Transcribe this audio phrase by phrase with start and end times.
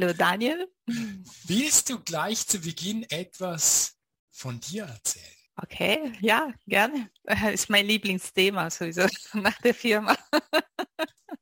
[0.00, 0.68] Hallo Daniel.
[1.46, 3.96] Willst du gleich zu Beginn etwas
[4.30, 5.26] von dir erzählen?
[5.56, 7.10] Okay, ja, gerne.
[7.52, 10.16] Ist mein Lieblingsthema sowieso nach der Firma.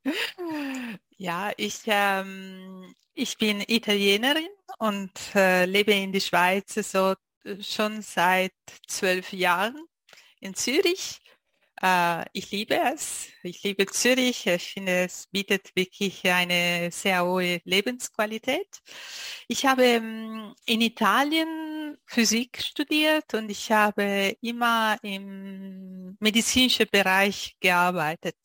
[1.18, 4.48] ja, ich, ähm, ich bin Italienerin
[4.78, 8.54] und äh, lebe in der Schweiz so äh, schon seit
[8.88, 9.84] zwölf Jahren
[10.40, 11.25] in Zürich äh,
[12.32, 13.28] ich liebe es.
[13.42, 14.46] Ich liebe Zürich.
[14.46, 18.82] Ich finde, es bietet wirklich eine sehr hohe Lebensqualität.
[19.48, 28.36] Ich habe ähm, in Italien Physik studiert und ich habe immer im medizinischen Bereich gearbeitet.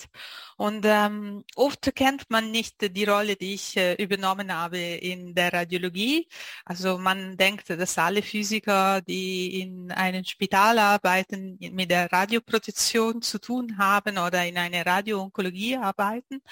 [0.57, 5.52] Und ähm, oft kennt man nicht die Rolle, die ich äh, übernommen habe in der
[5.52, 6.27] Radiologie.
[6.66, 13.39] Also man denkt, dass alle Physiker, die in einem Spital arbeiten, mit der Radioprotektion zu
[13.39, 16.44] tun haben oder in einer Radioonkologie arbeiten.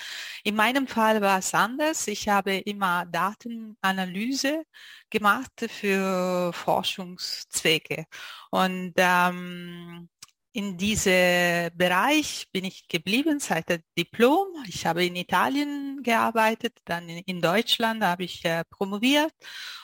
[0.44, 2.08] In meinem Fall war es anders.
[2.08, 4.64] Ich habe immer Datenanalyse
[5.12, 8.06] gemacht für Forschungszwecke.
[8.50, 10.10] Und ähm,
[10.52, 14.48] in diesem Bereich bin ich geblieben seit dem Diplom.
[14.68, 19.34] Ich habe in Italien gearbeitet, dann in, Deutschland habe ich äh, promoviert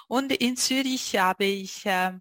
[0.07, 2.13] und in Zürich habe ich äh,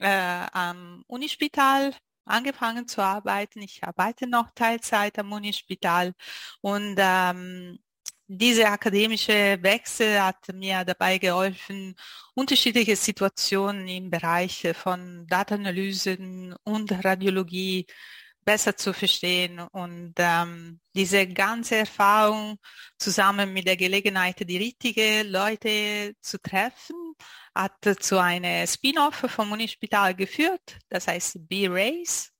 [0.00, 3.62] äh, am Unispital angefangen zu arbeiten.
[3.62, 6.14] Ich arbeite noch Teilzeit am Unispital
[6.60, 7.78] und ähm,
[8.26, 11.94] diese akademische Wechsel hat mir dabei geholfen,
[12.34, 17.86] unterschiedliche Situationen im Bereich von Datenanalysen und Radiologie
[18.44, 22.58] besser zu verstehen und ähm, diese ganze Erfahrung
[22.98, 26.96] zusammen mit der Gelegenheit, die richtigen Leute zu treffen,
[27.54, 32.33] hat zu einem Spin-off vom Unispital geführt, das heißt B-Race.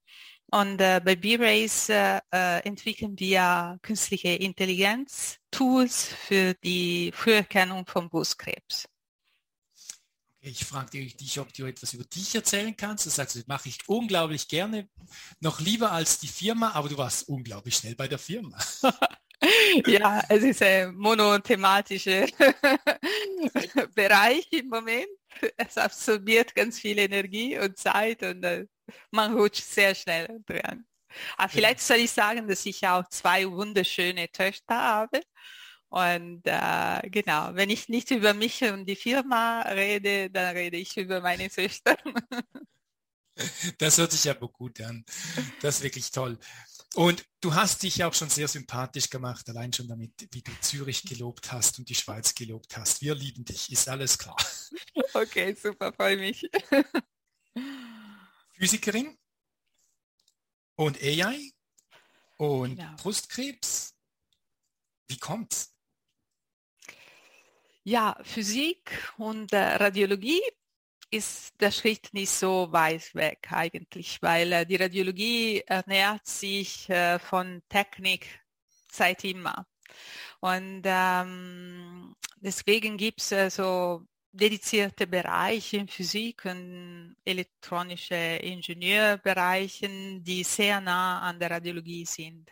[0.55, 8.09] Und äh, bei B-Race äh, äh, entwickeln wir künstliche Intelligenz, Tools für die Früherkennung von
[8.09, 8.89] Brustkrebs.
[10.43, 13.05] Ich frage dich, ob du etwas über dich erzählen kannst.
[13.05, 14.89] Du sagst, das mache ich unglaublich gerne,
[15.41, 18.57] noch lieber als die Firma, aber du warst unglaublich schnell bei der Firma.
[19.89, 22.27] ja, es ist ein monothematischer
[23.97, 25.09] Bereich im Moment.
[25.57, 28.65] Es absorbiert ganz viel Energie und Zeit und uh,
[29.11, 30.87] man rutscht sehr schnell dran.
[31.37, 35.21] Aber vielleicht soll ich sagen, dass ich auch zwei wunderschöne Töchter habe.
[35.89, 40.97] Und äh, genau, wenn ich nicht über mich und die Firma rede, dann rede ich
[40.97, 41.97] über meine Töchter.
[43.79, 45.05] Das hört sich aber gut an.
[45.61, 46.39] Das ist wirklich toll.
[46.95, 51.03] Und du hast dich auch schon sehr sympathisch gemacht, allein schon damit, wie du Zürich
[51.03, 53.03] gelobt hast und die Schweiz gelobt hast.
[53.03, 54.37] Wir lieben dich, ist alles klar.
[55.13, 56.49] Okay, super, freue mich.
[58.55, 59.19] Physikerin
[60.77, 61.51] und AI
[62.37, 62.97] und genau.
[62.97, 63.95] Brustkrebs.
[65.09, 65.75] Wie kommt's?
[67.83, 70.41] Ja, Physik und äh, Radiologie
[71.11, 77.19] ist der Schritt nicht so weit weg eigentlich, weil äh, die Radiologie ernährt sich äh,
[77.19, 78.41] von Technik
[78.91, 79.67] seit immer.
[80.41, 90.43] Und ähm, deswegen gibt es äh, so dedizierte Bereiche in Physik und elektronische Ingenieurbereichen, die
[90.43, 92.51] sehr nah an der Radiologie sind.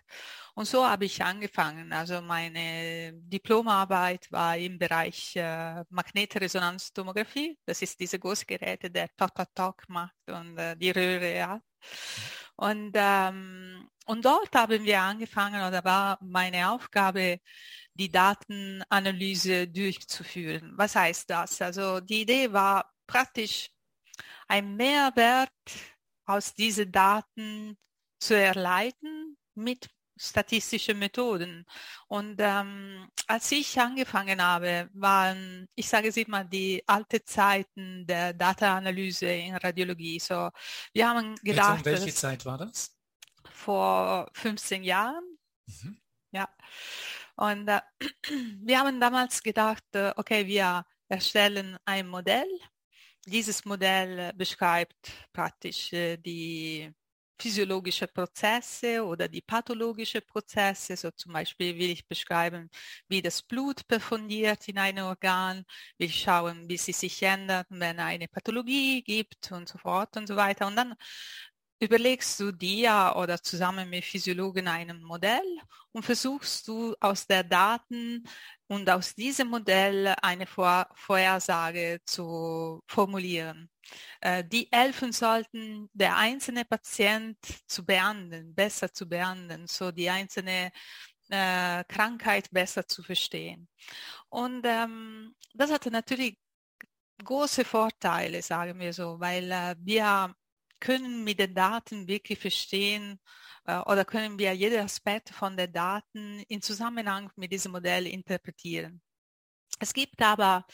[0.54, 1.92] Und so habe ich angefangen.
[1.92, 7.58] Also meine Diplomarbeit war im Bereich äh, Magnetresonanztomographie.
[7.64, 11.60] Das ist diese große Geräte, der Tok-Tok macht und äh, die Röhre ja.
[12.56, 17.40] Und, ähm, und dort haben wir angefangen, oder war meine Aufgabe,
[17.94, 20.72] die Datenanalyse durchzuführen.
[20.76, 21.60] Was heißt das?
[21.60, 23.70] Also die Idee war praktisch
[24.48, 25.50] ein Mehrwert
[26.26, 27.76] aus diesen Daten
[28.18, 31.66] zu erleiten mit statistische Methoden.
[32.06, 38.32] Und ähm, als ich angefangen habe, waren, ich sage es immer, die alte Zeiten der
[38.32, 40.20] Data-Analyse in Radiologie.
[40.20, 40.50] So,
[40.92, 41.78] wir haben gedacht.
[41.78, 42.96] Jetzt, welche Zeit war das?
[43.50, 45.24] Vor 15 Jahren.
[45.66, 45.98] Mhm.
[46.30, 46.48] Ja.
[47.36, 47.80] Und äh,
[48.62, 52.48] wir haben damals gedacht, äh, okay, wir erstellen ein Modell.
[53.26, 56.92] Dieses Modell beschreibt praktisch äh, die
[57.42, 60.96] physiologische Prozesse oder die pathologischen Prozesse.
[60.96, 62.70] So zum Beispiel will ich beschreiben,
[63.08, 65.64] wie das Blut perfundiert in einem Organ,
[65.98, 70.28] will ich schauen, wie sie sich ändert, wenn eine Pathologie gibt und so fort und
[70.28, 70.66] so weiter.
[70.68, 70.94] Und dann
[71.82, 75.42] überlegst du dir oder zusammen mit Physiologen ein Modell
[75.92, 78.24] und versuchst du aus der Daten
[78.68, 83.68] und aus diesem Modell eine Vorhersage zu formulieren.
[84.20, 87.36] Äh, die helfen sollten, der einzelne Patient
[87.66, 90.70] zu behandeln, besser zu behandeln, so die einzelne
[91.30, 93.68] äh, Krankheit besser zu verstehen.
[94.28, 96.38] Und ähm, das hatte natürlich
[97.24, 100.34] große Vorteile, sagen wir so, weil äh, wir
[100.82, 103.20] können mit den Daten wirklich verstehen
[103.66, 109.00] äh, oder können wir jeden Aspekt von den Daten in Zusammenhang mit diesem Modell interpretieren.
[109.78, 110.66] Es gibt aber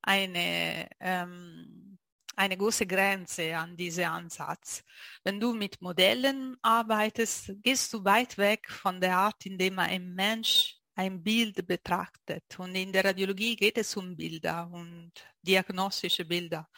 [0.00, 1.98] eine, ähm,
[2.36, 4.84] eine große Grenze an diesem Ansatz.
[5.24, 10.14] Wenn du mit Modellen arbeitest, gehst du weit weg von der Art, in dem ein
[10.14, 12.44] Mensch ein Bild betrachtet.
[12.58, 15.12] Und in der Radiologie geht es um Bilder und
[15.42, 16.68] diagnostische Bilder.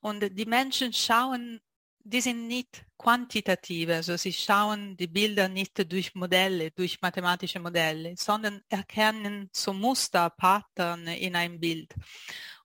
[0.00, 1.60] Und die Menschen schauen,
[2.02, 8.14] die sind nicht quantitativ, also sie schauen die Bilder nicht durch Modelle, durch mathematische Modelle,
[8.16, 11.94] sondern erkennen so Muster, Pattern in einem Bild.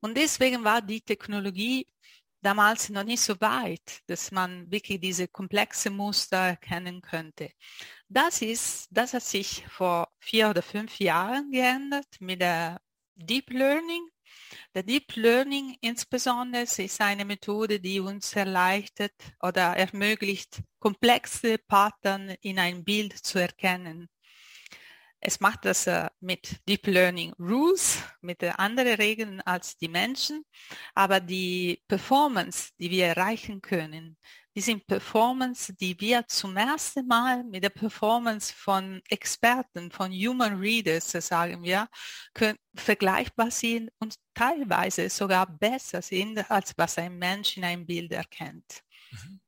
[0.01, 1.87] Und deswegen war die Technologie
[2.41, 7.51] damals noch nicht so weit, dass man wirklich diese komplexe Muster erkennen könnte.
[8.07, 12.79] Das ist, das hat sich vor vier oder fünf Jahren geändert mit der
[13.15, 14.07] Deep Learning.
[14.73, 22.59] Der Deep Learning insbesondere ist eine Methode, die uns erleichtert oder ermöglicht, komplexe Pattern in
[22.59, 24.09] ein Bild zu erkennen.
[25.19, 30.45] Es macht das äh, mit Deep Learning Rules, mit anderen Regeln als die Menschen,
[30.93, 34.17] aber die Performance, die wir erreichen können,
[34.61, 41.11] sind Performance, die wir zum ersten Mal mit der Performance von Experten, von Human Readers,
[41.11, 41.89] sagen wir,
[42.33, 48.13] können, vergleichbar sind und teilweise sogar besser sind, als was ein Mensch in einem Bild
[48.13, 48.81] erkennt.
[49.11, 49.39] Mhm.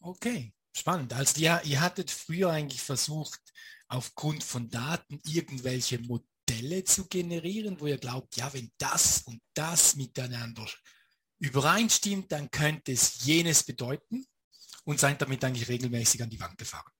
[0.00, 1.12] Okay, spannend.
[1.12, 3.40] Also ihr, ihr hattet früher eigentlich versucht,
[3.86, 9.94] aufgrund von Daten irgendwelche Modelle zu generieren, wo ihr glaubt, ja, wenn das und das
[9.94, 10.66] miteinander
[11.42, 14.24] übereinstimmt, dann könnte es jenes bedeuten
[14.84, 16.90] und seid damit eigentlich regelmäßig an die Wand gefahren?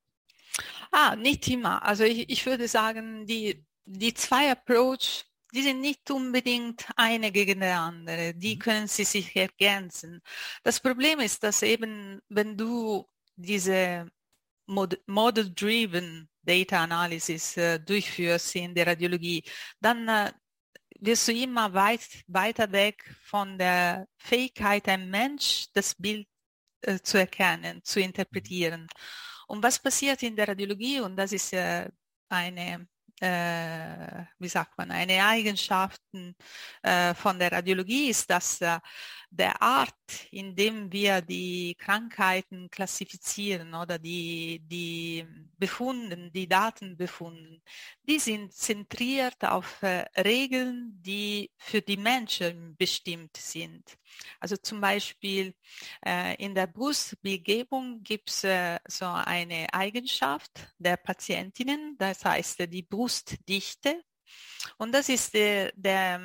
[0.90, 1.82] Ah, nicht immer.
[1.82, 5.24] Also ich, ich würde sagen, die, die zwei Approach,
[5.54, 8.34] die sind nicht unbedingt eine gegen die andere.
[8.34, 8.58] Die mhm.
[8.58, 10.20] können sie sich ergänzen.
[10.64, 13.06] Das Problem ist, dass eben, wenn du
[13.36, 14.10] diese
[14.66, 19.44] Model-Driven Data Analysis äh, durchführst in der Radiologie,
[19.80, 20.32] dann äh,
[21.02, 26.28] wirst du immer weit, weiter weg von der Fähigkeit, ein Mensch das Bild
[26.82, 28.86] äh, zu erkennen, zu interpretieren.
[29.48, 31.88] Und was passiert in der Radiologie, und das ist äh,
[32.28, 32.86] eine
[33.22, 36.34] äh, wie sagt man, eine Eigenschaften
[36.82, 38.80] äh, von der Radiologie ist, dass äh,
[39.32, 39.94] der Art,
[40.30, 45.26] in dem wir die Krankheiten klassifizieren oder die, die
[45.56, 47.62] Befunden, die Daten befunden,
[48.06, 53.96] die sind zentriert auf äh, Regeln, die für die Menschen bestimmt sind.
[54.38, 55.54] Also zum Beispiel
[56.04, 62.82] äh, in der Brustbegebung gibt es äh, so eine Eigenschaft der Patientinnen, das heißt die
[62.82, 64.04] Brustdichte.
[64.76, 66.20] Und das ist der, der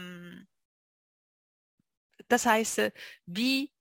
[2.28, 2.92] das heißt,
[3.26, 3.72] wie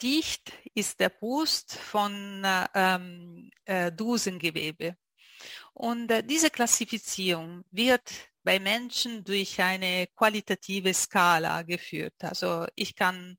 [0.00, 2.42] dicht ist der Brust von
[2.74, 4.96] ähm, äh, Drusengewebe.
[5.74, 8.10] Und äh, diese Klassifizierung wird
[8.42, 12.14] bei Menschen durch eine qualitative Skala geführt.
[12.20, 13.36] Also ich kann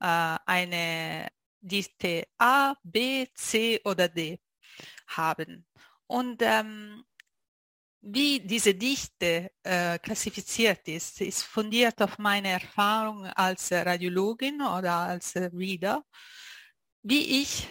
[0.00, 1.28] äh, eine
[1.60, 4.38] Dichte A, B, C oder D
[5.08, 5.66] haben.
[6.06, 7.04] Und ähm,
[8.06, 15.34] wie diese Dichte äh, klassifiziert ist, ist fundiert auf meine Erfahrung als Radiologin oder als
[15.36, 16.04] Reader,
[17.02, 17.68] wie ich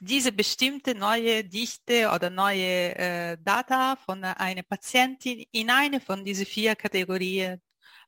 [0.00, 6.46] diese bestimmte neue Dichte oder neue äh, Data von einer Patientin in eine von diesen
[6.46, 7.60] vier Kategorien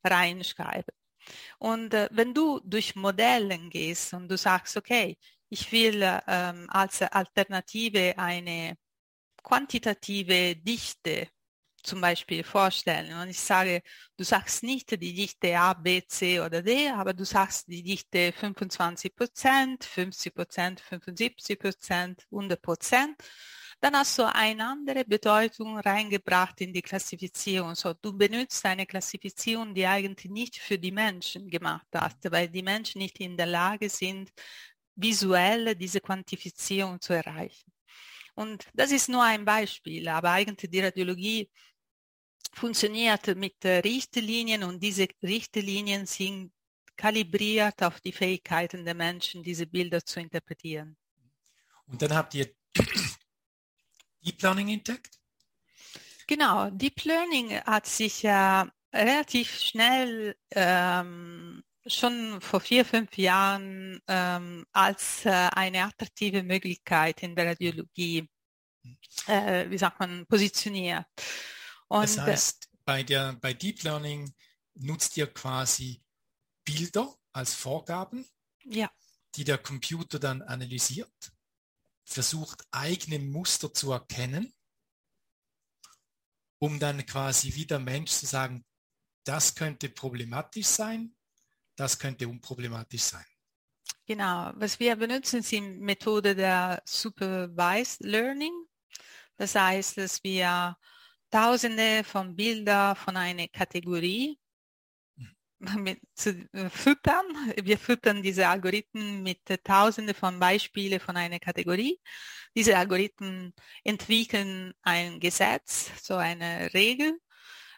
[0.03, 0.91] reinschreibe.
[1.59, 5.17] Und äh, wenn du durch Modellen gehst und du sagst, okay,
[5.49, 8.77] ich will ähm, als Alternative eine
[9.43, 11.29] quantitative Dichte
[11.87, 13.81] zum Beispiel vorstellen und ich sage,
[14.17, 18.33] du sagst nicht die Dichte A, B, C oder D, aber du sagst die Dichte
[18.33, 23.15] 25 Prozent, 50 Prozent, 75 Prozent, 100 Prozent,
[23.79, 27.75] dann hast du eine andere Bedeutung reingebracht in die Klassifizierung.
[27.75, 32.63] So, du benutzt eine Klassifizierung, die eigentlich nicht für die Menschen gemacht hast, weil die
[32.63, 34.31] Menschen nicht in der Lage sind,
[34.95, 37.71] visuell diese Quantifizierung zu erreichen.
[38.35, 41.49] Und das ist nur ein Beispiel, aber eigentlich die Radiologie
[42.53, 46.51] funktioniert mit Richtlinien und diese Richtlinien sind
[46.97, 50.97] kalibriert auf die Fähigkeiten der Menschen, diese Bilder zu interpretieren.
[51.85, 52.51] Und dann habt ihr
[54.25, 55.19] Deep Learning entdeckt?
[56.25, 64.65] Genau, Deep Learning hat sich äh, relativ schnell ähm, schon vor vier, fünf Jahren ähm,
[64.73, 68.27] als äh, eine attraktive Möglichkeit in der Radiologie,
[68.83, 68.97] hm.
[69.27, 71.05] äh, wie sagt man, positioniert.
[71.87, 74.33] Und das heißt, bei, der, bei Deep Learning
[74.75, 76.03] nutzt ihr quasi
[76.63, 78.25] Bilder als Vorgaben,
[78.63, 78.91] ja.
[79.35, 81.31] die der Computer dann analysiert,
[82.03, 84.53] versucht eigene Muster zu erkennen,
[86.59, 88.65] um dann quasi wie der Mensch zu sagen,
[89.23, 91.15] das könnte problematisch sein,
[91.75, 93.25] das könnte unproblematisch sein.
[94.05, 98.53] Genau, was wir benutzen, ist die Methode der Supervised Learning.
[99.35, 100.77] Das heißt, dass wir
[101.29, 104.39] Tausende von Bildern von einer Kategorie
[105.59, 107.25] mit, zu äh, füttern.
[107.61, 111.99] Wir füttern diese Algorithmen mit Tausende von Beispielen von einer Kategorie.
[112.55, 113.53] Diese Algorithmen
[113.83, 117.19] entwickeln ein Gesetz, so eine Regel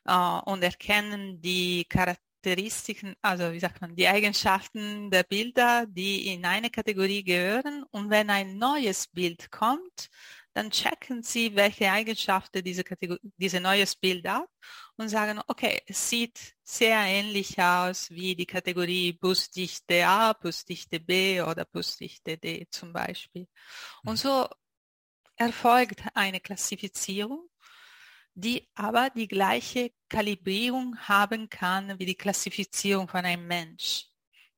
[0.05, 6.45] äh, und erkennen die Charakteristiken, also wie sagt man, die Eigenschaften der Bilder, die in
[6.45, 7.83] eine Kategorie gehören.
[7.91, 10.09] Und wenn ein neues Bild kommt,
[10.53, 14.49] dann checken Sie, welche Eigenschaften diese, Kategorie, diese neues Bild hat
[14.97, 21.41] und sagen, okay, es sieht sehr ähnlich aus wie die Kategorie Busdichte A, Busdichte B
[21.41, 23.47] oder Busdichte D zum Beispiel.
[24.03, 24.17] Und mhm.
[24.17, 24.49] so
[25.35, 27.49] erfolgt eine Klassifizierung,
[28.33, 34.09] die aber die gleiche Kalibrierung haben kann wie die Klassifizierung von einem Mensch.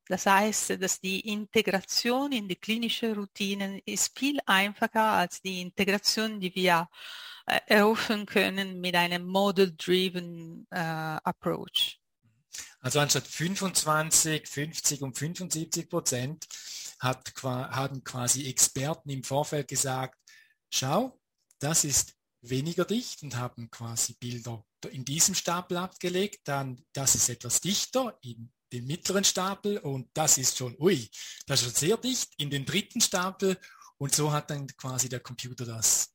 [0.07, 6.39] Das heißt, dass die Integration in die klinische Routinen ist viel einfacher als die Integration,
[6.39, 6.89] die wir
[7.45, 11.99] äh, erhoffen können mit einem Model-Driven äh, Approach.
[12.79, 16.47] Also anstatt 25, 50 und 75 Prozent
[16.99, 20.19] hat, haben quasi Experten im Vorfeld gesagt,
[20.69, 21.19] schau,
[21.59, 27.29] das ist weniger dicht und haben quasi Bilder in diesem Stapel abgelegt, dann das ist
[27.29, 31.09] etwas dichter in den mittleren Stapel und das ist schon, ui,
[31.45, 33.57] das ist schon sehr dicht in den dritten Stapel
[33.97, 36.13] und so hat dann quasi der Computer das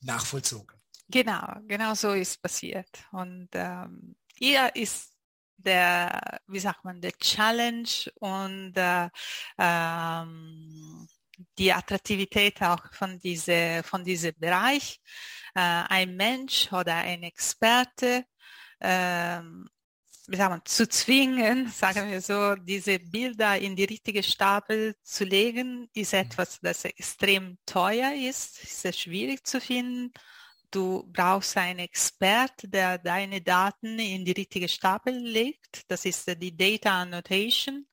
[0.00, 0.80] nachvollzogen.
[1.08, 2.88] Genau, genau so ist passiert.
[3.12, 5.12] Und ähm, hier ist
[5.56, 9.08] der, wie sagt man, der Challenge und äh,
[9.58, 11.06] ähm,
[11.58, 15.00] die Attraktivität auch von diese, von diesem Bereich.
[15.54, 18.24] Äh, ein Mensch oder ein Experte
[18.80, 19.68] ähm,
[20.34, 25.88] sagen wir, zu zwingen, sagen wir so, diese Bilder in die richtige Stapel zu legen,
[25.94, 26.20] ist mhm.
[26.20, 30.12] etwas, das extrem teuer ist, ist sehr schwierig zu finden.
[30.70, 35.82] Du brauchst einen Expert, der deine Daten in die richtige Stapel legt.
[35.88, 37.86] Das ist die Data Annotation.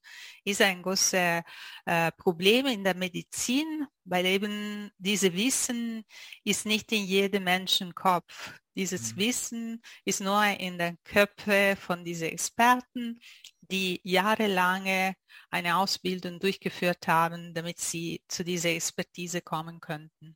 [0.43, 1.43] Ist ein großes
[1.85, 6.03] äh, Problem in der Medizin, weil eben diese Wissen
[6.43, 8.53] ist nicht in jedem Menschenkopf.
[8.75, 9.19] Dieses mhm.
[9.19, 13.19] Wissen ist nur in den Köpfen von diesen Experten,
[13.61, 15.15] die jahrelange
[15.49, 20.35] eine Ausbildung durchgeführt haben, damit sie zu dieser Expertise kommen könnten.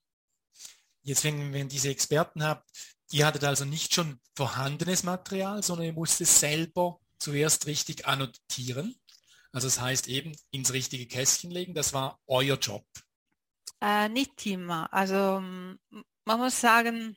[1.08, 2.70] Jetzt, wenn, wenn diese Experten habt,
[3.12, 8.94] ihr hattet also nicht schon vorhandenes Material, sondern ihr musstet selber zuerst richtig annotieren.
[9.54, 12.86] Also das heißt eben ins richtige Kästchen legen, das war euer Job.
[13.80, 14.92] Äh, nicht immer.
[14.94, 17.16] Also man muss sagen,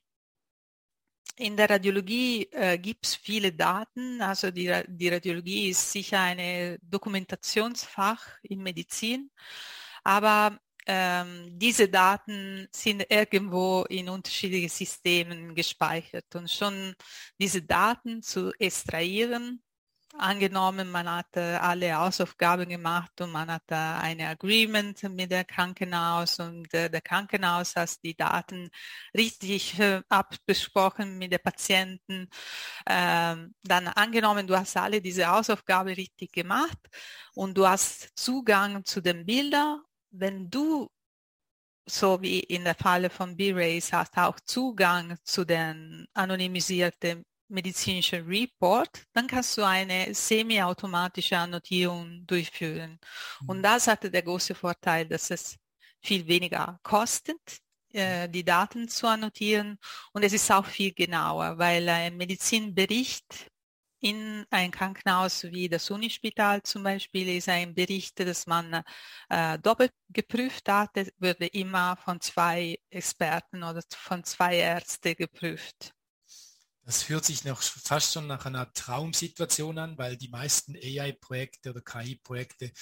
[1.34, 4.22] in der Radiologie äh, gibt es viele Daten.
[4.22, 9.32] Also die, die Radiologie ist sicher ein Dokumentationsfach in Medizin.
[10.04, 10.60] Aber
[10.92, 16.34] ähm, diese Daten sind irgendwo in unterschiedlichen Systemen gespeichert.
[16.34, 16.94] Und schon
[17.38, 19.62] diese Daten zu extrahieren,
[20.18, 26.72] angenommen, man hat alle Hausaufgaben gemacht und man hat ein Agreement mit der Krankenhaus und
[26.74, 28.70] äh, der Krankenhaus hat die Daten
[29.16, 32.28] richtig äh, abgesprochen mit den Patienten.
[32.88, 36.78] Ähm, dann angenommen, du hast alle diese Hausaufgaben richtig gemacht
[37.34, 39.82] und du hast Zugang zu den Bildern.
[40.10, 40.88] Wenn du
[41.86, 49.04] so wie in der Falle von B-Rays hast auch Zugang zu den anonymisierten medizinischen Report,
[49.12, 52.98] dann kannst du eine semi-automatische Annotierung durchführen.
[53.46, 53.62] Und mhm.
[53.62, 55.56] das hatte der große Vorteil, dass es
[56.00, 57.40] viel weniger kostet,
[57.92, 59.78] äh, die Daten zu annotieren.
[60.12, 63.50] Und es ist auch viel genauer, weil ein Medizinbericht
[64.00, 68.82] in ein Krankenhaus wie das Unispital zum Beispiel ist ein Bericht, dass man
[69.28, 75.94] äh, doppelt geprüft hat, würde immer von zwei Experten oder von zwei Ärzten geprüft.
[76.82, 81.82] Das hört sich noch fast schon nach einer Traumsituation an, weil die meisten AI-Projekte oder
[81.82, 82.72] KI-Projekte,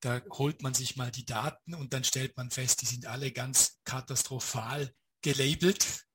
[0.00, 3.32] da holt man sich mal die Daten und dann stellt man fest, die sind alle
[3.32, 4.92] ganz katastrophal
[5.22, 6.05] gelabelt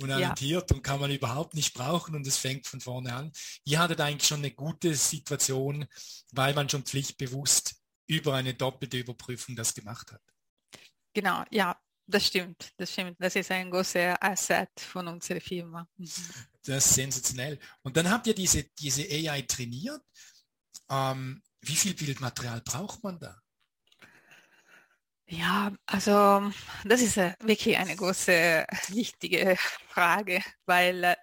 [0.00, 0.76] und annotiert ja.
[0.76, 3.32] und kann man überhaupt nicht brauchen und es fängt von vorne an.
[3.64, 5.86] Ihr hattet eigentlich schon eine gute Situation,
[6.32, 10.22] weil man schon pflichtbewusst über eine doppelte Überprüfung das gemacht hat.
[11.12, 11.78] Genau, ja.
[12.06, 13.16] das stimmt, das stimmt.
[13.18, 15.86] Das ist ein großer Asset von unserer Firma.
[15.96, 16.08] Mhm.
[16.64, 17.58] Das ist sensationell.
[17.82, 20.02] Und dann habt ihr diese, diese AI trainiert.
[20.90, 23.40] Ähm, wie viel Bildmaterial braucht man da?
[25.30, 26.50] Ja, also
[26.84, 29.56] das ist äh, wirklich eine große, wichtige
[29.88, 31.16] Frage, weil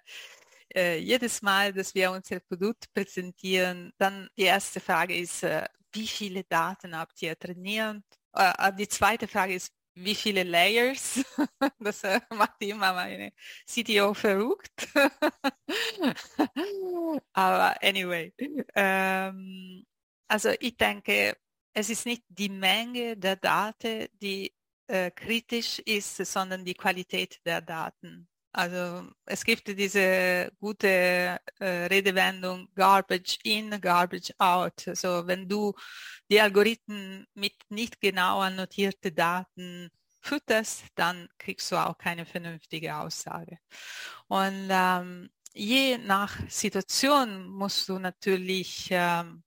[0.74, 6.06] äh, jedes Mal, dass wir unser Produkt präsentieren, dann die erste Frage ist, äh, wie
[6.06, 8.02] viele Daten habt ihr trainiert?
[8.32, 11.20] Äh, die zweite Frage ist, wie viele Layers.
[11.80, 13.32] Das äh, macht immer meine
[13.66, 14.88] CTO verrückt.
[17.32, 18.32] Aber anyway,
[18.74, 19.84] ähm,
[20.28, 21.36] also ich denke,
[21.76, 24.50] es ist nicht die Menge der Daten, die
[24.86, 28.26] äh, kritisch ist, sondern die Qualität der Daten.
[28.50, 34.88] Also es gibt diese gute äh, Redewendung Garbage in, Garbage out.
[34.88, 35.74] Also wenn du
[36.30, 39.90] die Algorithmen mit nicht genau annotierten Daten
[40.22, 43.58] fütterst, dann kriegst du auch keine vernünftige Aussage.
[44.28, 49.42] Und ähm, je nach Situation musst du natürlich ähm,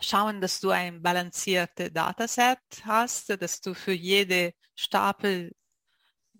[0.00, 5.52] schauen, dass du ein balanciertes Dataset hast, dass du für jede Stapel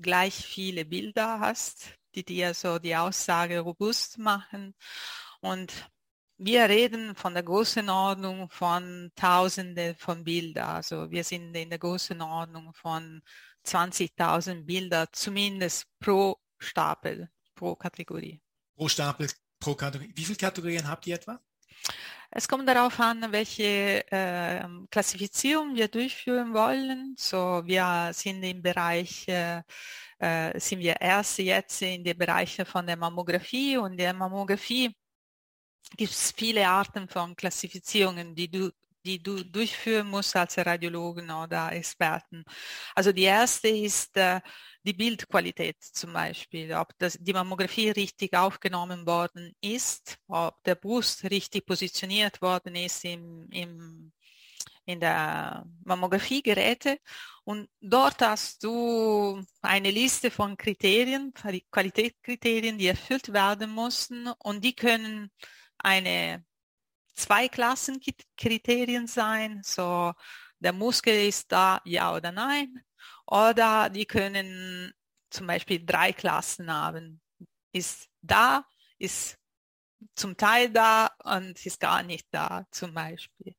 [0.00, 4.74] gleich viele Bilder hast, die dir so die Aussage robust machen.
[5.40, 5.90] Und
[6.36, 10.68] wir reden von der Größenordnung von Tausende von Bildern.
[10.68, 13.22] Also wir sind in der Größenordnung von
[13.66, 18.40] 20.000 Bilder, zumindest pro Stapel, pro Kategorie.
[18.76, 20.12] Pro Stapel, pro Kategorie.
[20.14, 21.40] Wie viele Kategorien habt ihr etwa?
[22.30, 27.14] Es kommt darauf an, welche äh, Klassifizierung wir durchführen wollen.
[27.18, 29.62] So, wir sind im Bereich, äh,
[30.18, 34.94] äh, sind wir erst jetzt in den Bereichen von der Mammographie und der Mammographie
[35.96, 38.70] gibt es viele Arten von Klassifizierungen, die du
[39.08, 42.44] die du durchführen musst als Radiologen oder Experten.
[42.94, 44.40] Also die erste ist äh,
[44.82, 51.24] die Bildqualität zum Beispiel, ob das, die Mammographie richtig aufgenommen worden ist, ob der Brust
[51.30, 54.12] richtig positioniert worden ist im, im,
[54.84, 56.98] in der Mammografiegeräte.
[57.44, 61.32] Und dort hast du eine Liste von Kriterien,
[61.70, 65.30] Qualitätskriterien, die erfüllt werden mussten und die können
[65.78, 66.44] eine
[67.18, 70.12] zwei Klassenkriterien sein, so
[70.58, 72.82] der Muskel ist da, ja oder nein,
[73.26, 74.92] oder die können
[75.30, 77.20] zum Beispiel drei Klassen haben.
[77.72, 78.64] Ist da,
[78.98, 79.36] ist
[80.14, 83.54] zum Teil da und ist gar nicht da zum Beispiel.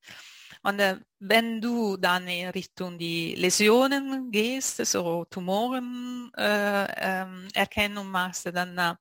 [0.62, 8.46] Und äh, wenn du dann in Richtung die Läsionen gehst, so Tumorenerkennung äh, ähm, machst,
[8.54, 8.96] dann äh,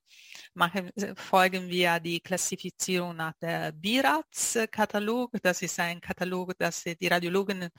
[0.53, 5.31] machen, folgen wir die Klassifizierung nach der BIRATS-Katalog.
[5.41, 7.69] Das ist ein Katalog, das die Radiologen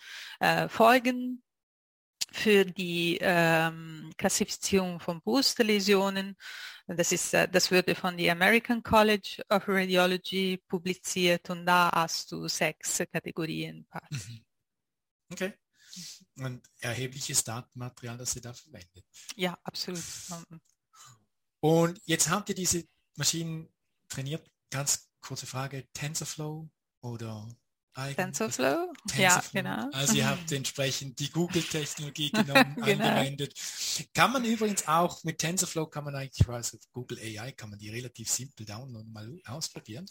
[0.41, 1.43] äh, folgen
[2.33, 6.37] für die ähm, Klassifizierung von Brustläsionen.
[6.87, 12.33] Das, ist, äh, das wurde von der American College of Radiology publiziert und da hast
[12.33, 13.87] du sechs Kategorien.
[14.11, 14.45] Mhm.
[15.33, 15.53] Okay.
[16.37, 19.05] Und erhebliches Datenmaterial, das ihr da verwendet.
[19.37, 20.03] Ja, absolut.
[20.29, 20.61] Mhm.
[21.61, 22.85] Und jetzt habt ihr diese
[23.17, 23.69] Maschinen
[24.09, 24.51] trainiert.
[24.71, 27.49] Ganz kurze Frage, TensorFlow oder
[27.95, 28.93] TensorFlow?
[29.17, 29.89] Ja, genau.
[29.93, 33.09] Also ihr habt entsprechend die Google-Technologie genommen, genau.
[33.09, 33.55] angewendet.
[34.15, 37.79] Kann man übrigens auch mit TensorFlow kann man eigentlich, ich weiß, Google AI kann man
[37.79, 40.07] die relativ simpel downloaden, mal ausprobieren.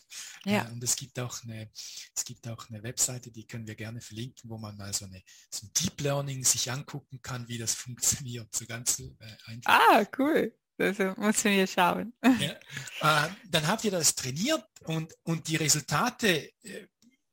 [0.45, 0.67] Ja.
[0.67, 1.69] Äh, und es gibt auch eine,
[2.15, 5.21] es gibt auch eine Webseite, die können wir gerne verlinken, wo man mal so eine
[5.49, 8.53] so ein Deep Learning sich angucken kann, wie das funktioniert.
[8.55, 9.11] So ganz äh,
[9.45, 9.71] einfach.
[9.71, 10.53] Ah, cool.
[10.77, 12.13] Das müssen wir schauen.
[12.23, 13.25] Ja.
[13.25, 16.87] Äh, dann habt ihr das trainiert und, und die Resultate äh,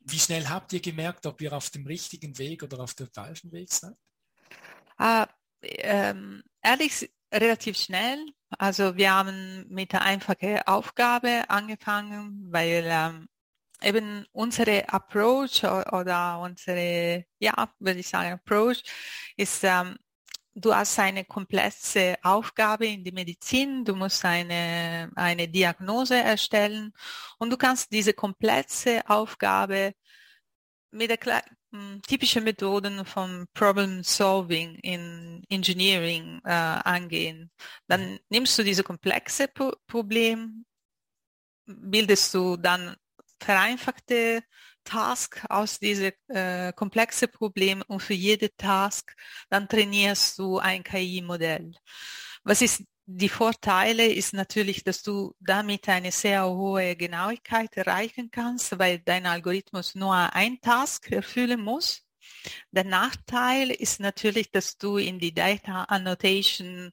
[0.08, 3.52] wie schnell habt ihr gemerkt, ob ihr auf dem richtigen Weg oder auf dem falschen
[3.52, 3.96] Weg seid?
[5.00, 5.26] Uh,
[5.62, 8.24] ähm, ehrlich, relativ schnell.
[8.58, 13.28] Also wir haben mit der einfachen Aufgabe angefangen, weil ähm,
[13.82, 18.82] eben unsere Approach oder unsere, ja, würde ich sagen, Approach
[19.36, 19.96] ist ähm,
[20.56, 26.92] du hast eine komplexe Aufgabe in der Medizin, du musst eine, eine Diagnose erstellen
[27.38, 29.92] und du kannst diese komplexe Aufgabe
[30.90, 31.42] mit der
[31.72, 37.50] hm, typischen Methoden von Problem Solving in Engineering äh, angehen.
[37.86, 40.64] Dann nimmst du diese komplexe Pro Problem,
[41.66, 42.96] bildest du dann
[43.40, 44.42] vereinfachte
[44.86, 49.14] Task aus diesem äh, komplexe Problem und für jede Task
[49.50, 51.72] dann trainierst du ein KI-Modell.
[52.44, 58.78] Was ist die Vorteile ist natürlich, dass du damit eine sehr hohe Genauigkeit erreichen kannst,
[58.80, 62.02] weil dein Algorithmus nur ein Task erfüllen muss.
[62.72, 66.90] Der Nachteil ist natürlich, dass du in die Data Annotation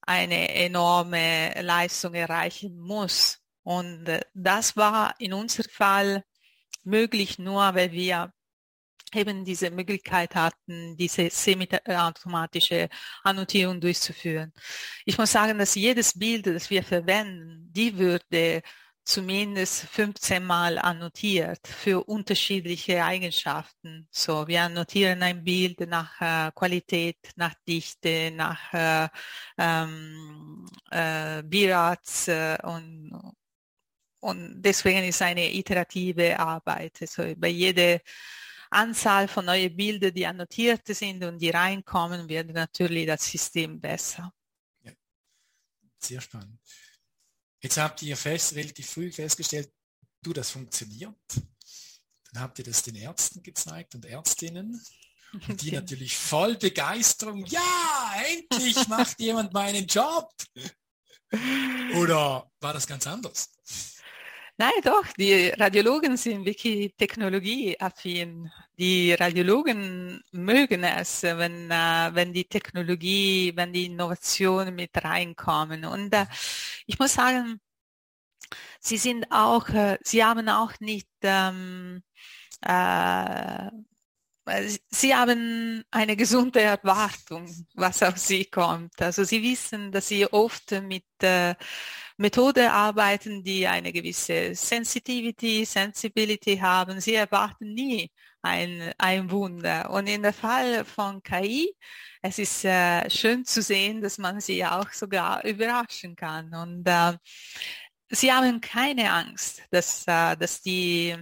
[0.00, 3.40] eine enorme Leistung erreichen musst.
[3.62, 6.24] Und äh, das war in unserem Fall
[6.84, 8.32] möglich nur, weil wir
[9.14, 12.88] eben diese Möglichkeit hatten, diese semi-automatische
[13.24, 14.52] Annotierung durchzuführen.
[15.04, 18.62] Ich muss sagen, dass jedes Bild, das wir verwenden, die würde
[19.04, 24.06] zumindest 15 Mal annotiert für unterschiedliche Eigenschaften.
[24.10, 29.08] So, wir annotieren ein Bild nach äh, Qualität, nach Dichte, nach äh,
[29.58, 33.10] ähm, äh, Birats äh, und,
[34.20, 36.98] und deswegen ist eine iterative Arbeit.
[37.00, 38.00] Also bei jeder
[38.70, 44.32] Anzahl von neuen Bildern, die annotiert sind und die reinkommen, wird natürlich das System besser.
[44.82, 44.92] Ja.
[45.98, 46.60] Sehr spannend.
[47.60, 49.72] Jetzt habt ihr fest, relativ früh festgestellt,
[50.22, 51.16] du, das funktioniert.
[52.32, 54.80] Dann habt ihr das den Ärzten gezeigt und Ärztinnen.
[55.32, 57.44] Und die natürlich voll Begeisterung.
[57.46, 60.32] Ja, endlich macht jemand meinen Job.
[61.96, 63.50] Oder war das ganz anders?
[64.60, 68.50] Nein, doch, die Radiologen sind wirklich technologieaffin.
[68.78, 75.86] Die Radiologen mögen es, wenn, äh, wenn die Technologie, wenn die Innovationen mit reinkommen.
[75.86, 76.26] Und äh,
[76.86, 77.58] ich muss sagen,
[78.80, 82.02] sie sind auch, äh, sie haben auch nicht, ähm,
[82.60, 83.70] äh,
[84.90, 89.00] Sie haben eine gesunde Erwartung, was auf Sie kommt.
[89.00, 91.54] Also Sie wissen, dass Sie oft mit äh,
[92.20, 97.00] Methode arbeiten, die eine gewisse Sensitivity, Sensibility haben.
[97.00, 98.10] Sie erwarten nie
[98.42, 99.88] ein, ein Wunder.
[99.88, 101.74] Und in der Fall von KI,
[102.20, 106.54] es ist äh, schön zu sehen, dass man sie auch sogar überraschen kann.
[106.54, 107.16] Und äh,
[108.10, 111.16] sie haben keine Angst, dass, äh, dass die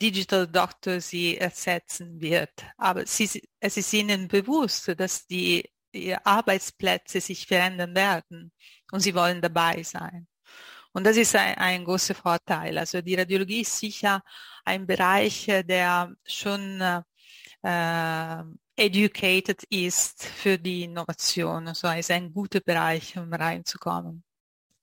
[0.00, 2.52] Digital Doctor sie ersetzen wird.
[2.76, 8.52] Aber sie, es ist ihnen bewusst, dass die, die Arbeitsplätze sich verändern werden
[8.92, 10.26] und sie wollen dabei sein.
[10.92, 12.76] Und das ist ein, ein großer Vorteil.
[12.78, 14.22] Also die Radiologie ist sicher
[14.64, 16.80] ein Bereich, der schon
[17.62, 18.42] äh,
[18.76, 21.68] educated ist für die Innovation.
[21.68, 24.24] Also es ist ein guter Bereich, um reinzukommen.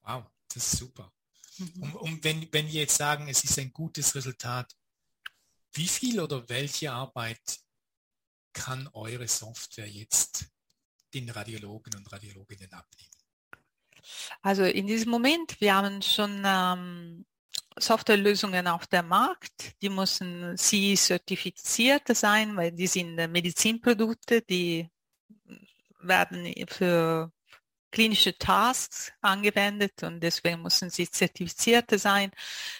[0.04, 1.12] Wow, das ist super.
[1.58, 1.84] Mhm.
[1.84, 4.76] Und, und wenn, wenn wir jetzt sagen, es ist ein gutes Resultat,
[5.74, 7.60] wie viel oder welche Arbeit
[8.54, 10.46] kann eure Software jetzt
[11.13, 13.16] den Radiologen und Radiologinnen abnehmen?
[14.41, 17.26] Also in diesem Moment, wir haben schon ähm,
[17.80, 24.89] Softwarelösungen auf dem Markt, die müssen sie zertifiziert sein, weil die sind Medizinprodukte, die
[26.02, 27.32] werden für
[27.91, 32.32] klinische Tasks angewendet und deswegen müssen sie zertifizierte sein.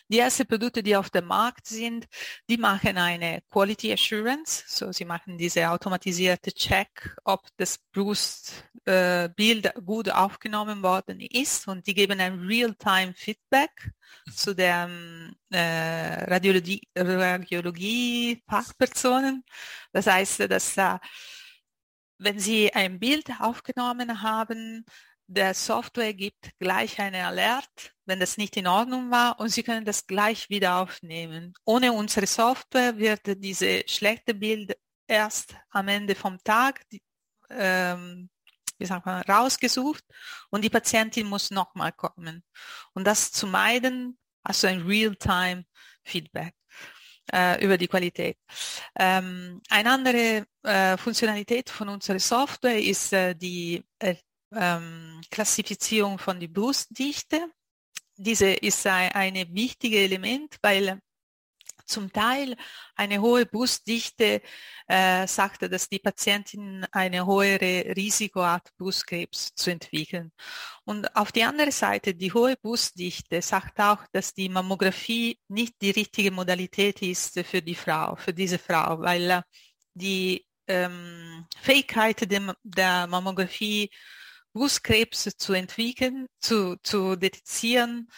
[0.10, 2.08] Die ersten Produkte, die auf dem Markt sind,
[2.50, 9.74] die machen eine Quality Assurance, so sie machen diese automatisierte Check, ob das Brustbild äh,
[9.84, 13.91] gut aufgenommen worden ist und die geben ein Real-Time Feedback
[14.34, 19.43] zu den äh, Radiologie, Radiologie-Fachpersonen.
[19.91, 20.98] Das heißt, dass äh,
[22.17, 24.86] wenn Sie ein Bild aufgenommen haben,
[25.27, 29.86] der Software gibt gleich eine Alert, wenn das nicht in Ordnung war und Sie können
[29.86, 31.53] das gleich wieder aufnehmen.
[31.65, 36.86] Ohne unsere Software wird diese schlechte Bild erst am Ende vom Tag
[37.49, 38.30] ähm,
[38.77, 40.03] wie sagt man, rausgesucht
[40.49, 42.43] und die Patientin muss nochmal kommen.
[42.93, 46.53] Und das zu meiden, also ein Real-Time-Feedback
[47.34, 48.38] äh, über die Qualität.
[48.98, 54.16] Ähm, eine andere äh, Funktionalität von unserer Software ist äh, die äh,
[54.54, 57.52] ähm, Klassifizierung von der Brustdichte.
[58.16, 61.00] Diese ist ein, ein wichtiges Element, weil
[61.88, 62.56] zum Teil
[62.95, 64.41] eine hohe Brustdichte
[64.88, 70.32] äh, sagte, dass die Patientin eine höhere Risiko hat, Brustkrebs zu entwickeln.
[70.86, 75.91] Und auf die andere Seite, die hohe Brustdichte sagt auch, dass die Mammographie nicht die
[75.91, 79.41] richtige Modalität ist für die Frau, für diese Frau, weil äh,
[79.93, 83.89] die ähm, Fähigkeit der, der Mammographie
[84.54, 88.10] Brustkrebs zu entwickeln, zu, zu detektieren,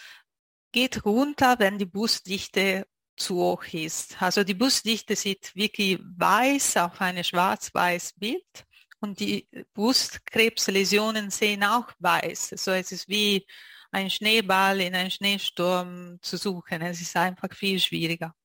[0.72, 2.86] geht runter, wenn die Brustdichte
[3.20, 4.22] zu hoch ist.
[4.22, 8.66] Also die Brustdichte sieht wirklich weiß auf einem schwarz-weiß Bild
[9.00, 12.54] und die Brustkrebsläsionen sehen auch weiß.
[12.56, 13.46] So es ist wie
[13.92, 16.82] ein Schneeball in einem Schneesturm zu suchen.
[16.82, 18.36] Es ist einfach viel schwieriger.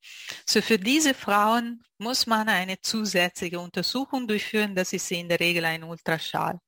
[0.46, 4.74] So für diese Frauen muss man eine zusätzliche Untersuchung durchführen.
[4.74, 6.58] Das ist in der Regel ein Ultraschall.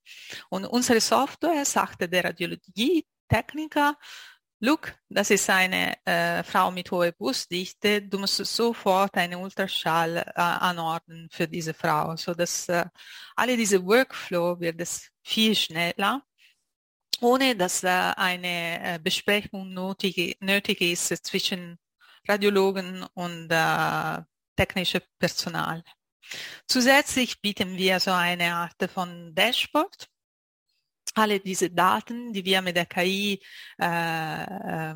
[0.50, 3.96] Und unsere Software sagte der Radiologie-Techniker,
[4.60, 10.32] look, das ist eine äh, Frau mit hoher Brustdichte, du musst sofort einen Ultraschall äh,
[10.40, 12.84] anordnen für diese Frau, so dass äh,
[13.36, 16.22] alle diese Workflow wird es viel schneller,
[17.20, 21.78] ohne dass äh, eine Besprechung nötig, nötig ist zwischen
[22.28, 24.22] Radiologen und äh,
[24.56, 25.82] technischem Personal.
[26.66, 30.08] Zusätzlich bieten wir so eine Art von Dashboard,
[31.16, 33.42] alle diese Daten, die wir mit der KI
[33.80, 34.94] äh, äh,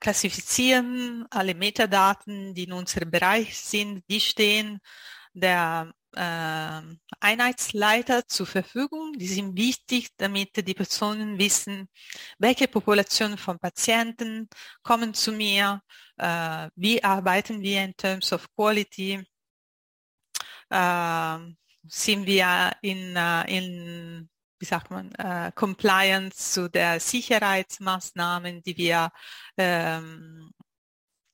[0.00, 4.80] klassifizieren, alle Metadaten, die in unserem Bereich sind, die stehen
[5.34, 6.82] der äh,
[7.20, 9.14] Einheitsleiter zur Verfügung.
[9.18, 11.88] Die sind wichtig, damit die Personen wissen,
[12.38, 14.48] welche Population von Patienten
[14.82, 15.82] kommen zu mir,
[16.18, 19.24] äh, wie arbeiten wir in terms of quality,
[20.70, 21.38] äh,
[21.84, 24.28] sind wir in, äh, in
[24.62, 29.10] wie sagt man, äh, Compliance zu der Sicherheitsmaßnahmen, die wir
[29.56, 30.52] ähm,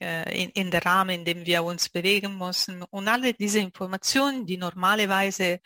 [0.00, 2.82] äh, in, in der Rahmen, in dem wir uns bewegen müssen.
[2.84, 5.60] Und alle diese Informationen, die normalerweise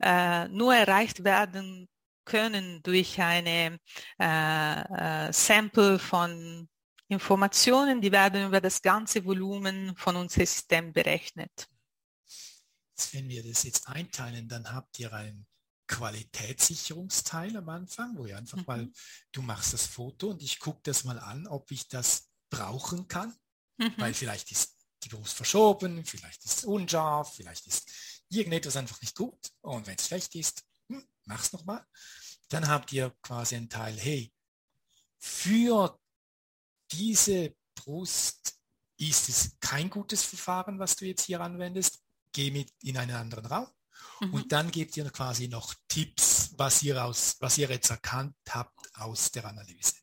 [0.00, 1.88] äh, nur erreicht werden
[2.24, 3.78] können durch eine
[4.18, 6.68] äh, äh, Sample von
[7.06, 11.68] Informationen, die werden über das ganze Volumen von unserem System berechnet.
[13.12, 15.46] Wenn wir das jetzt einteilen, dann habt ihr ein
[15.90, 18.64] Qualitätssicherungsteil am Anfang, wo ihr einfach mhm.
[18.66, 18.92] mal,
[19.32, 23.34] du machst das Foto und ich gucke das mal an, ob ich das brauchen kann,
[23.76, 23.94] mhm.
[23.96, 27.90] weil vielleicht ist die Brust verschoben, vielleicht ist es unscharf, vielleicht ist
[28.28, 31.84] irgendetwas einfach nicht gut und wenn es schlecht ist, hm, mach's nochmal.
[32.50, 34.32] Dann habt ihr quasi einen Teil, hey,
[35.18, 35.98] für
[36.92, 38.60] diese Brust
[38.96, 42.00] ist es kein gutes Verfahren, was du jetzt hier anwendest,
[42.30, 43.66] geh mit in einen anderen Raum
[44.20, 44.34] Mhm.
[44.34, 48.78] Und dann gebt ihr quasi noch Tipps, was ihr, aus, was ihr jetzt erkannt habt
[48.94, 49.94] aus der Analyse.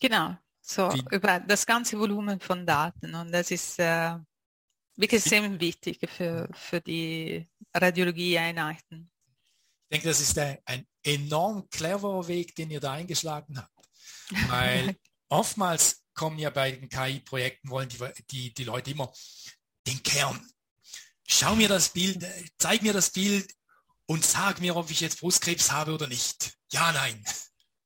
[0.00, 3.14] Genau, so Wie, über das ganze Volumen von Daten.
[3.14, 4.16] Und das ist äh,
[4.96, 9.10] wirklich sehr wichtig für, für die Radiologie-Einheiten.
[9.88, 13.88] Ich denke, das ist ein, ein enorm cleverer Weg, den ihr da eingeschlagen habt.
[14.48, 14.96] Weil
[15.28, 17.98] oftmals kommen ja bei den KI-Projekten, wollen die,
[18.30, 19.12] die, die Leute immer
[19.86, 20.40] den Kern,
[21.30, 22.24] schau mir das Bild,
[22.58, 23.50] zeig mir das Bild
[24.06, 26.52] und sag mir, ob ich jetzt Brustkrebs habe oder nicht.
[26.72, 27.22] Ja, nein.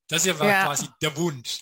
[0.07, 0.65] Das war ja.
[0.65, 1.59] quasi der Wunsch.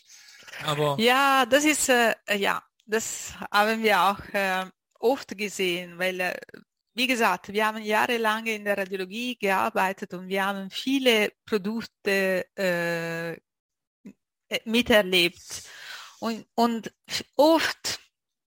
[0.65, 4.65] Aber ja, das ist äh, ja, das haben wir auch äh,
[4.99, 6.37] oft gesehen, weil äh,
[6.93, 13.37] wie gesagt, wir haben jahrelang in der Radiologie gearbeitet und wir haben viele Produkte äh,
[14.65, 15.63] miterlebt.
[16.19, 16.93] Und, und
[17.35, 17.99] oft,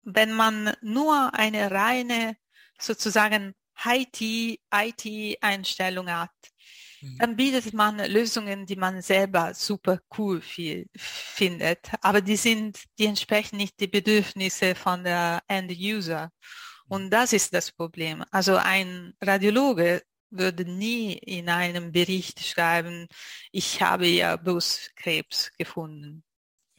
[0.01, 2.35] wenn man nur eine reine
[2.83, 3.53] sozusagen
[3.85, 6.31] IT-Einstellung hat,
[7.01, 7.17] mhm.
[7.17, 13.05] dann bietet man Lösungen, die man selber super cool viel, findet, aber die sind, die
[13.05, 16.31] entsprechen nicht die Bedürfnisse von der End-User.
[16.87, 18.23] Und das ist das Problem.
[18.31, 23.07] Also ein Radiologe würde nie in einem Bericht schreiben,
[23.51, 26.23] ich habe ja Brustkrebs gefunden.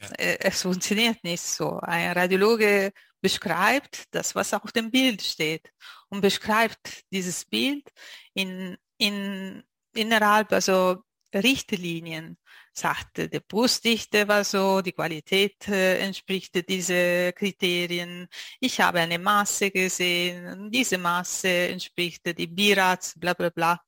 [0.01, 0.09] Ja.
[0.17, 1.79] Äh, es funktioniert nicht so.
[1.79, 2.91] Ein Radiologe
[3.25, 5.71] beschreibt das, was auf dem Bild steht
[6.09, 7.91] und beschreibt dieses Bild
[8.35, 9.63] in, in,
[9.95, 10.97] innerhalb also
[11.33, 12.37] Richtlinien.
[12.71, 18.27] Sagte, die Brustdichte war so, die Qualität äh, entspricht diese Kriterien.
[18.59, 23.81] Ich habe eine Masse gesehen, diese Masse entspricht die BIRATS, bla bla bla.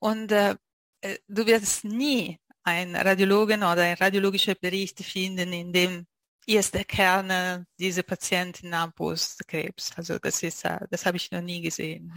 [0.00, 0.56] Und äh,
[1.02, 6.06] äh, du wirst nie ein Radiologen oder ein radiologischer Bericht finden, in dem
[6.46, 9.92] ist der Kern dieser Patienten am Brustkrebs.
[9.96, 12.12] Also das ist, äh, das habe ich noch nie gesehen.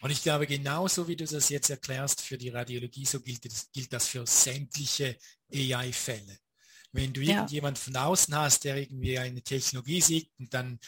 [0.00, 3.70] Und ich glaube, genauso wie du das jetzt erklärst für die Radiologie, so gilt das,
[3.72, 5.16] gilt das für sämtliche
[5.52, 6.38] AI-Fälle.
[6.92, 7.34] Wenn du ja.
[7.34, 10.78] irgendjemand von außen hast, der irgendwie eine Technologie sieht und dann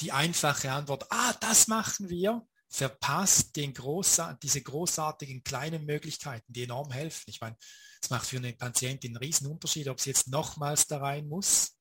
[0.00, 6.64] die einfache Antwort, ah, das machen wir, verpasst den großart diese großartigen kleinen Möglichkeiten, die
[6.64, 7.24] enorm helfen.
[7.26, 7.56] Ich meine,
[8.00, 11.77] es macht für eine Patientin einen riesen Unterschied, ob sie jetzt nochmals da rein muss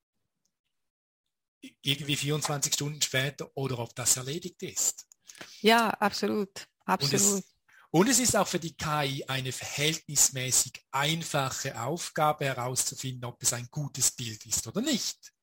[1.82, 5.06] irgendwie 24 Stunden später oder ob das erledigt ist.
[5.62, 6.68] Ja, absolut.
[6.86, 7.14] absolut.
[7.14, 7.44] Und es,
[7.90, 13.68] und es ist auch für die KI eine verhältnismäßig einfache Aufgabe herauszufinden, ob es ein
[13.72, 15.34] gutes Bild ist oder nicht.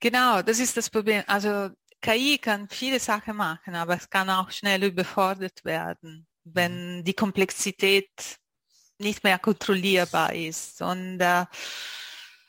[0.00, 1.22] Genau, das ist das Problem.
[1.26, 7.04] Also KI kann viele Sachen machen, aber es kann auch schnell überfordert werden, wenn mhm.
[7.04, 8.10] die Komplexität
[8.98, 10.82] nicht mehr kontrollierbar ist.
[10.82, 11.46] Und, äh,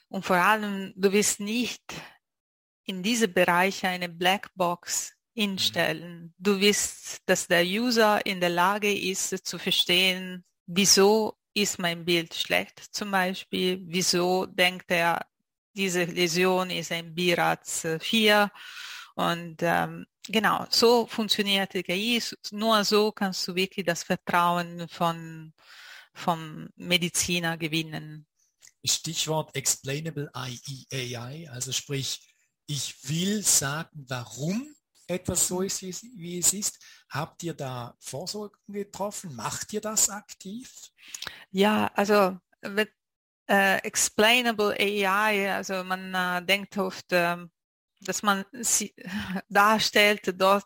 [0.09, 1.83] und vor allem, du wirst nicht
[2.85, 6.33] in diese Bereiche eine Blackbox instellen.
[6.37, 12.33] Du wirst, dass der User in der Lage ist zu verstehen, wieso ist mein Bild
[12.33, 15.25] schlecht zum Beispiel, wieso denkt er,
[15.75, 18.51] diese Läsion ist ein BIRATS 4
[19.15, 22.21] und ähm, genau, so funktioniert die KI.
[22.51, 25.53] Nur so kannst du wirklich das Vertrauen von,
[26.13, 28.27] vom Mediziner gewinnen.
[28.85, 32.32] Stichwort Explainable AI, also sprich,
[32.65, 34.73] ich will sagen, warum
[35.07, 36.79] etwas so ist, wie es ist.
[37.09, 39.35] Habt ihr da Vorsorgen getroffen?
[39.35, 40.71] Macht ihr das aktiv?
[41.51, 42.91] Ja, also mit
[43.49, 47.51] äh, Explainable AI, also man äh, denkt oft, ähm,
[48.03, 48.93] dass man sie
[49.49, 50.65] darstellt dort,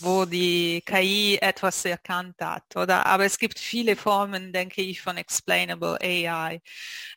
[0.00, 3.06] wo die KI etwas erkannt hat, oder?
[3.06, 6.60] Aber es gibt viele Formen, denke ich, von explainable AI.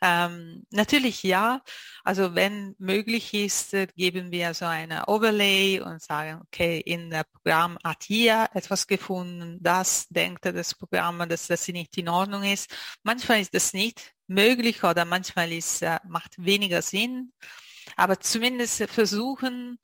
[0.02, 1.62] Ähm, natürlich ja.
[2.04, 7.78] Also wenn möglich ist, geben wir so eine Overlay und sagen, okay, in der Programm
[7.84, 12.74] hat hier etwas gefunden, das denkt das Programm, dass das nicht in Ordnung ist.
[13.04, 17.32] Manchmal ist das nicht möglich oder manchmal ist, äh, macht weniger Sinn
[18.00, 19.78] aber zumindest versuchen,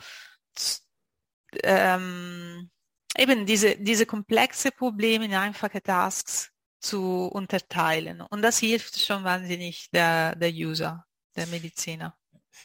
[1.63, 2.69] ähm,
[3.17, 6.49] eben diese, diese komplexe Probleme in einfache Tasks
[6.79, 8.21] zu unterteilen.
[8.21, 12.17] Und das hilft schon wahnsinnig der, der User, der Mediziner.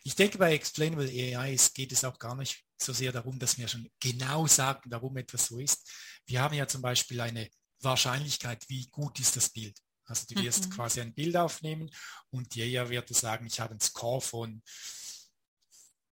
[0.05, 3.69] Ich denke, bei Explainable AI geht es auch gar nicht so sehr darum, dass wir
[3.69, 5.91] schon genau sagen, warum etwas so ist.
[6.27, 9.77] Wir haben ja zum Beispiel eine Wahrscheinlichkeit, wie gut ist das Bild.
[10.05, 10.71] Also du wirst mhm.
[10.71, 11.91] quasi ein Bild aufnehmen
[12.31, 14.63] und die AI wird sagen, ich habe einen Score von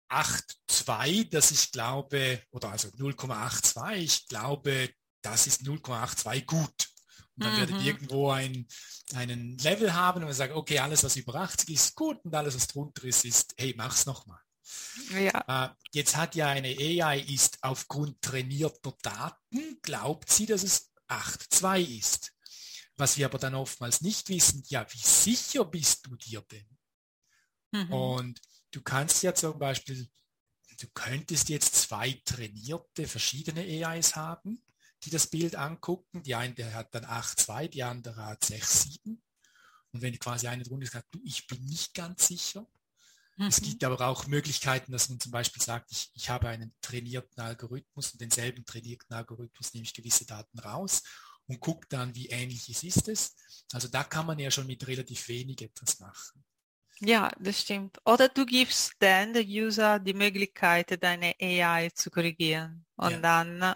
[0.09, 4.91] 8,2, dass ich glaube, oder also 0,82, ich glaube,
[5.23, 6.89] das ist 0,82 gut.
[7.37, 7.59] Und dann mhm.
[7.59, 8.67] werdet irgendwo ein,
[9.15, 12.57] einen Level haben und man sagt, okay, alles, was über 80 ist, gut und alles,
[12.57, 14.41] was drunter ist, ist, hey, mach's nochmal.
[15.11, 15.67] Ja.
[15.67, 21.99] Äh, jetzt hat ja eine AI ist aufgrund trainierter Daten, glaubt sie, dass es 8,2
[21.99, 22.33] ist.
[22.97, 26.69] Was wir aber dann oftmals nicht wissen, ja, wie sicher bist du dir denn?
[27.71, 27.93] Mhm.
[27.93, 28.41] Und
[28.71, 30.09] du kannst ja zum Beispiel,
[30.81, 34.63] du könntest jetzt zwei trainierte verschiedene AIs haben,
[35.05, 36.23] die das Bild angucken.
[36.23, 39.19] Die eine der hat dann 8,2, die andere hat 6,7.
[39.93, 42.67] Und wenn quasi eine drunter sagt, du, ich bin nicht ganz sicher.
[43.37, 43.47] Mhm.
[43.47, 47.41] Es gibt aber auch Möglichkeiten, dass man zum Beispiel sagt, ich, ich habe einen trainierten
[47.41, 51.03] Algorithmus und denselben trainierten Algorithmus nehme ich gewisse Daten raus
[51.47, 53.35] und gucke dann, wie ähnlich ist es.
[53.73, 56.45] Also da kann man ja schon mit relativ wenig etwas machen.
[57.01, 57.99] Ja, das stimmt.
[58.05, 63.19] Oder du gibst dann der User die Möglichkeit, deine AI zu korrigieren und ja.
[63.21, 63.75] dann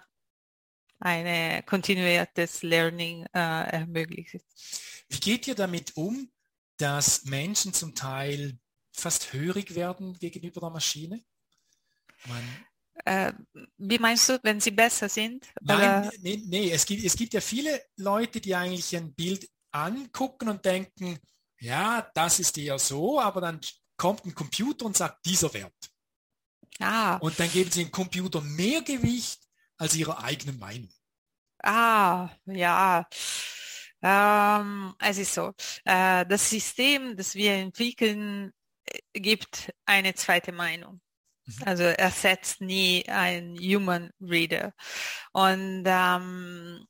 [0.98, 4.38] ein kontinuiertes Learning äh, ermöglicht.
[5.08, 6.30] Wie geht ihr damit um,
[6.76, 8.58] dass Menschen zum Teil
[8.92, 11.22] fast hörig werden gegenüber der Maschine?
[12.26, 12.42] Man
[13.04, 13.32] äh,
[13.78, 15.46] wie meinst du, wenn sie besser sind?
[15.60, 20.48] Nein, nee, nee, es gibt, es gibt ja viele Leute, die eigentlich ein Bild angucken
[20.48, 21.18] und denken,
[21.62, 23.60] ja, das ist eher so, aber dann
[23.96, 25.72] kommt ein Computer und sagt dieser Wert.
[26.80, 27.16] Ah.
[27.16, 29.40] Und dann geben sie dem Computer mehr Gewicht
[29.76, 30.92] als ihrer eigenen Meinung.
[31.62, 33.06] Ah, ja.
[34.02, 35.52] Ähm, es ist so.
[35.84, 38.52] Äh, das System, das wir entwickeln,
[38.84, 41.00] äh, gibt eine zweite Meinung.
[41.44, 41.54] Mhm.
[41.64, 44.74] Also ersetzt nie ein Human Reader.
[45.32, 46.84] Und ähm,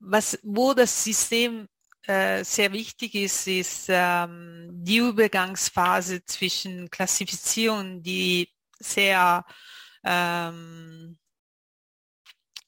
[0.00, 1.68] was, wo das System
[2.06, 9.44] äh, sehr wichtig ist, ist ähm, die Übergangsphase zwischen Klassifizierung, die sehr
[10.04, 11.18] ähm,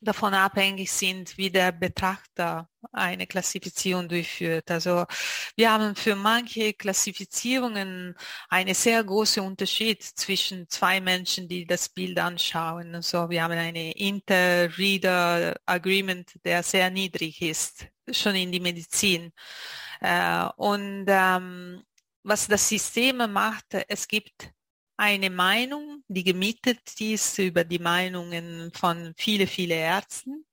[0.04, 4.70] davon abhängig sind, wie der Betrachter eine Klassifizierung durchführt.
[4.70, 5.04] Also
[5.56, 8.14] wir haben für manche Klassifizierungen
[8.48, 12.94] eine sehr große Unterschied zwischen zwei Menschen, die das Bild anschauen.
[12.94, 19.32] Also wir haben eine Inter-Reader Agreement, der sehr niedrig ist, schon in die Medizin.
[20.00, 21.82] Äh, und ähm,
[22.22, 24.50] was das System macht, es gibt
[24.96, 30.44] eine Meinung, die gemietet ist über die Meinungen von viele, viele Ärzten.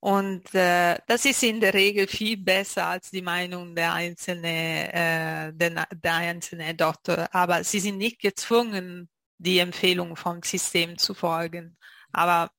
[0.00, 5.52] Und äh, das ist in der Regel viel besser als die Meinung der einzelnen, äh,
[5.52, 7.28] der, der einzelne Doktor.
[7.32, 11.76] Aber sie sind nicht gezwungen, die Empfehlung vom System zu folgen.
[12.12, 12.50] Aber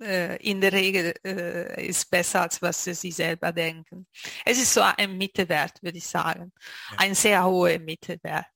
[0.00, 4.06] äh, in der Regel äh, ist besser, als was sie selber denken.
[4.44, 6.52] Es ist so ein Mittelwert, würde ich sagen.
[6.92, 6.98] Ja.
[6.98, 8.46] Ein sehr hoher Mittelwert.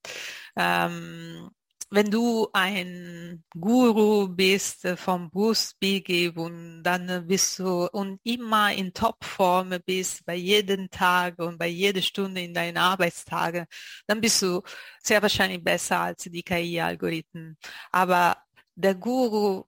[0.56, 1.50] Ähm,
[1.90, 10.24] wenn du ein Guru bist vom Brustbegeben, dann bist du und immer in Topform bist
[10.24, 13.66] bei jedem Tag und bei jeder Stunde in deinen Arbeitstagen,
[14.06, 14.62] dann bist du
[15.02, 17.58] sehr wahrscheinlich besser als die KI-Algorithmen.
[17.90, 18.36] Aber
[18.76, 19.64] der Guru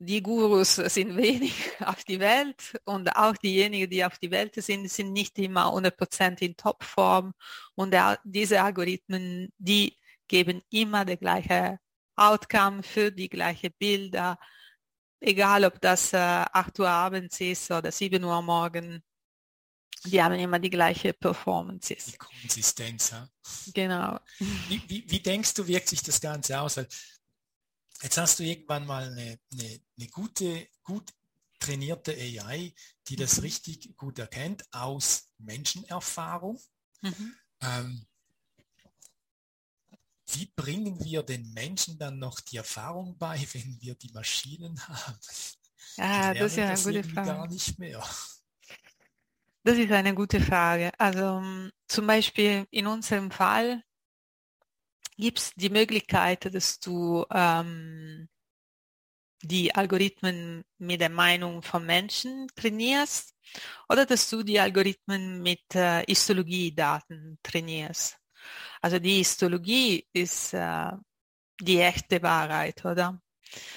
[0.00, 1.52] die Gurus sind wenig
[1.84, 6.40] auf die Welt und auch diejenigen, die auf die Welt sind, sind nicht immer 100%
[6.40, 7.32] in Topform
[7.74, 9.96] und der, diese Algorithmen, die
[10.28, 11.78] geben immer die gleiche
[12.16, 14.38] Outcome für die gleiche Bilder,
[15.20, 19.02] egal ob das äh, 8 Uhr abends ist oder 7 Uhr morgen.
[20.04, 22.06] Die haben immer die gleiche Performances.
[22.06, 23.28] Die Konsistenz, ja.
[23.74, 24.20] Genau.
[24.38, 26.76] Wie, wie, wie denkst du, wirkt sich das Ganze aus?
[26.76, 31.12] Jetzt hast du irgendwann mal eine, eine, eine gute, gut
[31.58, 32.72] trainierte AI,
[33.08, 33.42] die das mhm.
[33.42, 36.60] richtig gut erkennt aus Menschenerfahrung.
[37.02, 37.34] Mhm.
[37.60, 38.06] Ähm,
[40.32, 45.18] wie bringen wir den Menschen dann noch die Erfahrung bei, wenn wir die Maschinen haben?
[45.96, 47.28] Ja, das ist ja eine gute Frage.
[47.28, 48.04] Gar nicht mehr.
[49.64, 50.92] Das ist eine gute Frage.
[50.98, 51.42] Also
[51.88, 53.82] zum Beispiel in unserem Fall
[55.16, 58.28] gibt es die Möglichkeit, dass du ähm,
[59.42, 63.34] die Algorithmen mit der Meinung von Menschen trainierst
[63.88, 68.16] oder dass du die Algorithmen mit äh, Histologiedaten trainierst.
[68.80, 70.90] Also die Histologie ist äh,
[71.60, 73.20] die echte Wahrheit, oder?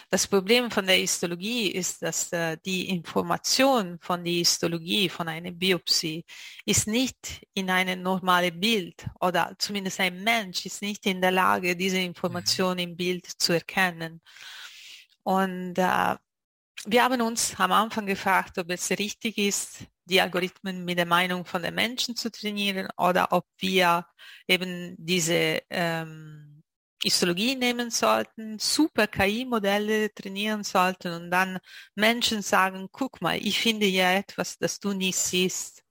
[0.09, 5.51] Das Problem von der Histologie ist, dass äh, die Information von der Histologie, von einer
[5.51, 6.25] Biopsie,
[6.65, 11.75] ist nicht in einem normalen Bild oder zumindest ein Mensch ist nicht in der Lage,
[11.75, 14.21] diese Information im Bild zu erkennen.
[15.23, 16.15] Und äh,
[16.85, 21.45] wir haben uns am Anfang gefragt, ob es richtig ist, die Algorithmen mit der Meinung
[21.45, 24.05] von den Menschen zu trainieren oder ob wir
[24.47, 26.63] eben diese ähm,
[27.03, 31.59] Histologie nehmen sollten, super KI-Modelle trainieren sollten und dann
[31.95, 35.83] Menschen sagen, guck mal, ich finde ja etwas, das du nicht siehst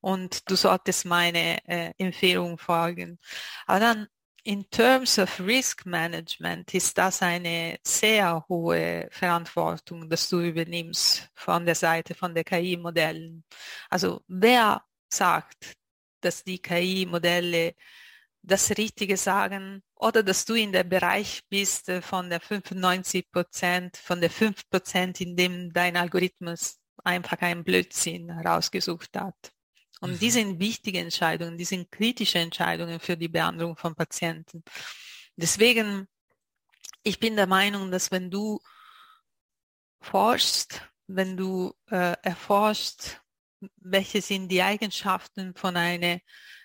[0.00, 3.18] und du solltest meine äh, Empfehlung folgen.
[3.66, 4.08] Aber dann
[4.48, 11.66] in terms of risk management ist das eine sehr hohe Verantwortung, dass du übernimmst von
[11.66, 13.44] der Seite von der KI-Modellen.
[13.90, 14.82] Also wer
[15.12, 15.74] sagt,
[16.22, 17.74] dass die KI-Modelle
[18.42, 24.22] das Richtige sagen oder dass du in der Bereich bist von der 95 Prozent, von
[24.22, 29.52] der 5 Prozent, in dem dein Algorithmus einfach einen Blödsinn rausgesucht hat.
[30.00, 30.18] Und mhm.
[30.18, 34.62] die sind wichtige Entscheidungen, die sind kritische Entscheidungen für die Behandlung von Patienten.
[35.36, 36.08] Deswegen,
[37.02, 38.60] ich bin der Meinung, dass wenn du
[40.00, 43.20] forschst, wenn du äh, erforschst,
[43.76, 46.20] welche sind die Eigenschaften von einer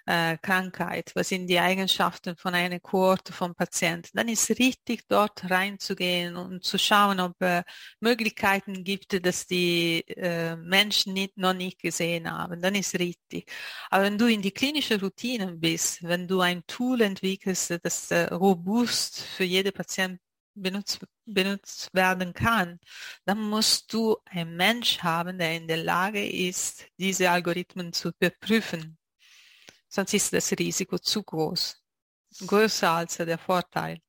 [0.06, 5.50] äh, Krankheit, was sind die Eigenschaften von einer Kohorte von Patienten, dann ist richtig dort
[5.50, 7.64] reinzugehen und zu schauen, ob äh,
[8.00, 13.52] Möglichkeiten gibt, dass die äh, Menschen nicht, noch nicht gesehen haben, dann ist richtig.
[13.90, 18.34] Aber wenn du in die klinische Routinen bist, wenn du ein Tool entwickelst, das äh,
[18.34, 20.20] robust für jede Patient
[20.56, 22.80] benutzt, benutzt werden kann,
[23.26, 28.98] dann musst du einen Mensch haben, der in der Lage ist, diese Algorithmen zu überprüfen
[29.94, 31.78] sonst ist das Risiko zu groß,
[32.48, 34.00] größer als der Vorteil.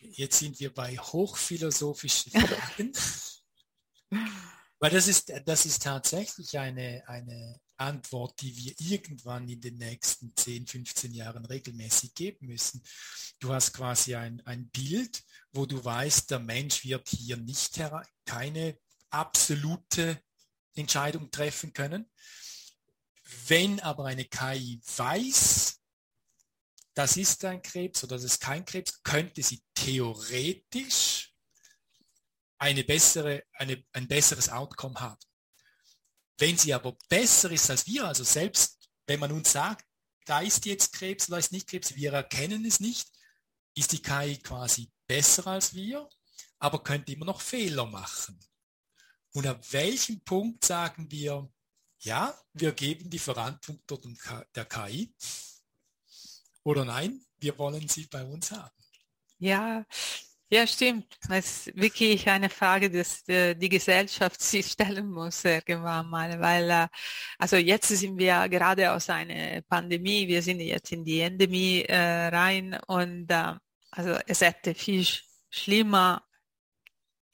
[0.00, 2.92] Jetzt sind wir bei hochphilosophischen Fragen.
[4.78, 10.34] Weil das ist, das ist tatsächlich eine, eine Antwort, die wir irgendwann in den nächsten
[10.36, 12.82] 10, 15 Jahren regelmäßig geben müssen.
[13.38, 15.22] Du hast quasi ein, ein Bild,
[15.52, 17.80] wo du weißt, der Mensch wird hier nicht
[18.26, 18.78] keine
[19.10, 20.22] absolute
[20.74, 22.10] Entscheidung treffen können.
[23.48, 25.80] Wenn aber eine KI weiß,
[26.94, 31.34] das ist ein Krebs oder das ist kein Krebs, könnte sie theoretisch
[32.58, 35.20] eine bessere, eine, ein besseres Outcome haben.
[36.38, 39.84] Wenn sie aber besser ist als wir, also selbst wenn man uns sagt,
[40.24, 43.08] da ist jetzt Krebs, da ist nicht Krebs, wir erkennen es nicht,
[43.74, 46.08] ist die KI quasi besser als wir,
[46.58, 48.38] aber könnte immer noch Fehler machen.
[49.32, 51.52] Und ab welchem Punkt sagen wir,
[52.00, 54.18] ja, wir geben die Verantwortung
[54.54, 55.14] der KI.
[56.62, 58.70] Oder nein, wir wollen sie bei uns haben.
[59.38, 59.84] Ja,
[60.48, 61.18] ja, stimmt.
[61.28, 66.70] Das ist wirklich eine Frage, die äh, die Gesellschaft sich stellen muss irgendwann mal, weil
[66.70, 66.88] äh,
[67.38, 72.28] also jetzt sind wir gerade aus einer Pandemie, wir sind jetzt in die Endemie äh,
[72.28, 73.54] rein und äh,
[73.90, 75.06] also es hätte viel
[75.50, 76.24] schlimmer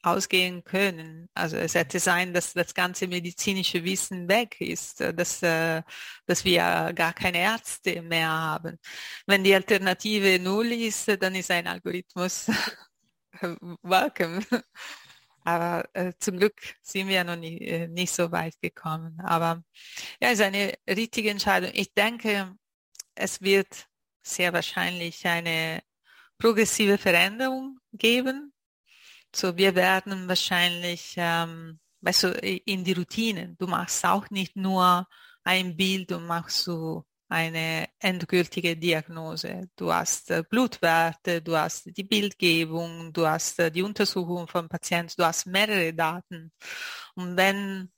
[0.03, 1.29] ausgehen können.
[1.33, 5.81] Also es hätte sein, dass das ganze medizinische Wissen weg ist, äh, dass, äh,
[6.25, 8.77] dass wir gar keine Ärzte mehr haben.
[9.25, 12.47] Wenn die Alternative null ist, dann ist ein Algorithmus
[13.81, 14.41] welcome.
[15.45, 19.19] Aber äh, zum Glück sind wir noch nie, äh, nicht so weit gekommen.
[19.21, 19.63] Aber
[20.21, 21.71] ja, es ist eine richtige Entscheidung.
[21.73, 22.55] Ich denke,
[23.15, 23.87] es wird
[24.21, 25.81] sehr wahrscheinlich eine
[26.37, 28.52] progressive Veränderung geben
[29.35, 32.27] so, wir werden wahrscheinlich, ähm, weißt du,
[32.65, 33.57] in die Routinen.
[33.57, 35.07] Du machst auch nicht nur
[35.43, 39.69] ein Bild und machst so eine endgültige Diagnose.
[39.75, 45.13] Du hast äh, Blutwerte, du hast die Bildgebung, du hast äh, die Untersuchung vom Patienten,
[45.17, 46.51] du hast mehrere Daten.
[47.15, 47.91] Und wenn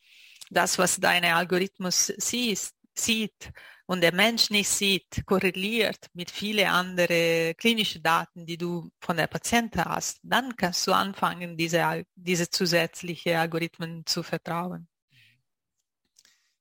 [0.49, 3.51] das, was dein Algorithmus siehst, sieht
[3.85, 9.27] und der Mensch nicht sieht, korreliert mit vielen anderen klinischen Daten, die du von der
[9.27, 14.87] Patienten hast, dann kannst du anfangen, diese, diese zusätzliche Algorithmen zu vertrauen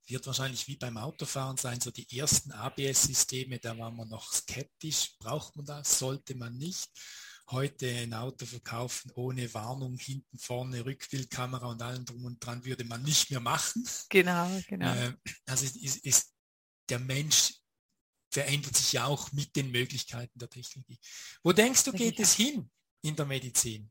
[0.06, 5.16] wird wahrscheinlich wie beim Autofahren sein, so die ersten ABS-Systeme, da war man noch skeptisch,
[5.18, 6.90] braucht man das, sollte man nicht.
[7.50, 12.84] Heute ein Auto verkaufen ohne Warnung, hinten, vorne, Rückbildkamera und allem drum und dran würde
[12.84, 13.86] man nicht mehr machen.
[14.08, 14.94] Genau, genau.
[14.94, 15.12] Äh,
[15.46, 16.33] also ist, ist,
[16.88, 17.54] der Mensch
[18.30, 20.98] verändert sich ja auch mit den Möglichkeiten der Technologie.
[21.42, 22.70] Wo denkst du, geht es hin
[23.02, 23.90] in der Medizin?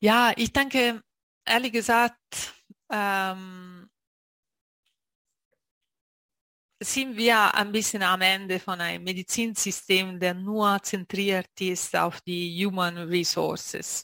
[0.00, 1.02] Ja, ich denke,
[1.44, 2.54] ehrlich gesagt,
[2.90, 3.88] ähm,
[6.82, 12.64] sind wir ein bisschen am Ende von einem Medizinsystem, der nur zentriert ist auf die
[12.64, 14.02] Human Resources.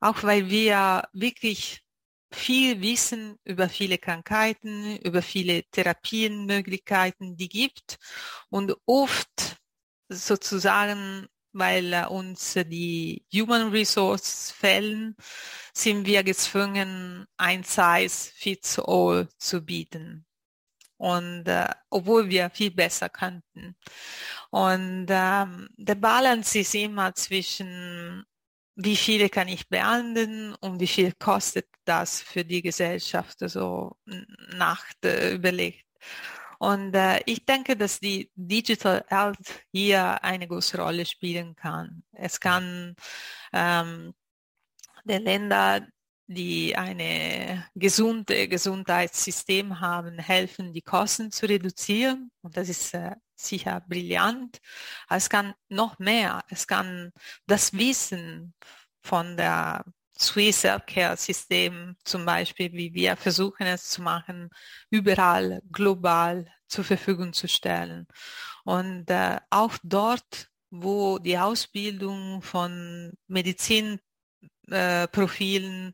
[0.00, 1.82] Auch weil wir wirklich
[2.32, 7.98] viel wissen über viele Krankheiten, über viele Therapienmöglichkeiten, die gibt
[8.50, 9.56] und oft
[10.08, 15.16] sozusagen, weil uns die Human Resources fällen,
[15.72, 20.26] sind wir gezwungen, ein Size fits all zu bieten
[21.00, 23.74] und äh, obwohl wir viel besser kannten.
[24.50, 28.24] Und ähm, der Balance ist immer zwischen
[28.82, 33.96] wie viele kann ich behandeln und wie viel kostet das für die Gesellschaft, also
[34.56, 35.84] Nacht äh, überlegt.
[36.58, 42.02] Und äh, ich denke, dass die Digital Health hier eine große Rolle spielen kann.
[42.12, 42.94] Es kann
[43.52, 44.14] ähm,
[45.04, 45.86] den Länder
[46.32, 52.30] die eine gesunde Gesundheitssystem haben, helfen, die Kosten zu reduzieren.
[52.42, 54.60] Und das ist äh, sicher brillant.
[55.08, 56.44] Aber es kann noch mehr.
[56.48, 57.10] Es kann
[57.48, 58.54] das Wissen
[59.02, 59.84] von der
[60.16, 64.50] Swiss Healthcare System zum Beispiel, wie wir versuchen es zu machen,
[64.88, 68.06] überall global zur Verfügung zu stellen.
[68.64, 75.92] Und äh, auch dort, wo die Ausbildung von Medizinprofilen äh,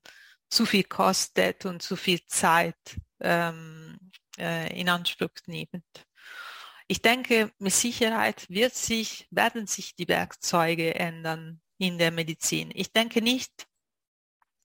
[0.49, 2.77] zu viel kostet und zu viel Zeit
[3.21, 3.99] ähm,
[4.39, 6.07] äh, in Anspruch nimmt.
[6.89, 12.71] Ich denke, mit Sicherheit wird sich, werden sich die Werkzeuge ändern in der Medizin.
[12.75, 13.66] Ich denke nicht,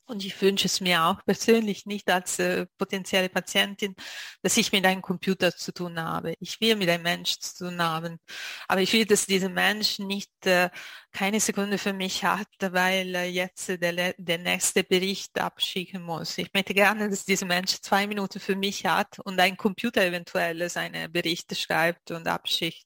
[0.05, 3.95] und ich wünsche es mir auch persönlich nicht als äh, potenzielle Patientin,
[4.41, 6.33] dass ich mit einem Computer zu tun habe.
[6.39, 8.19] Ich will mit einem Mensch zu tun haben.
[8.67, 10.69] Aber ich will, dass dieser Mensch nicht äh,
[11.11, 16.37] keine Sekunde für mich hat, weil äh, jetzt der, der nächste Bericht abschicken muss.
[16.37, 20.69] Ich möchte gerne, dass dieser Mensch zwei Minuten für mich hat und ein Computer eventuell
[20.69, 22.85] seine Berichte schreibt und abschickt.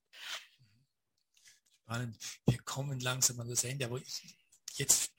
[1.84, 2.18] Spannend.
[2.48, 4.36] Wir kommen langsam an das Ende, aber ich,
[4.74, 5.15] jetzt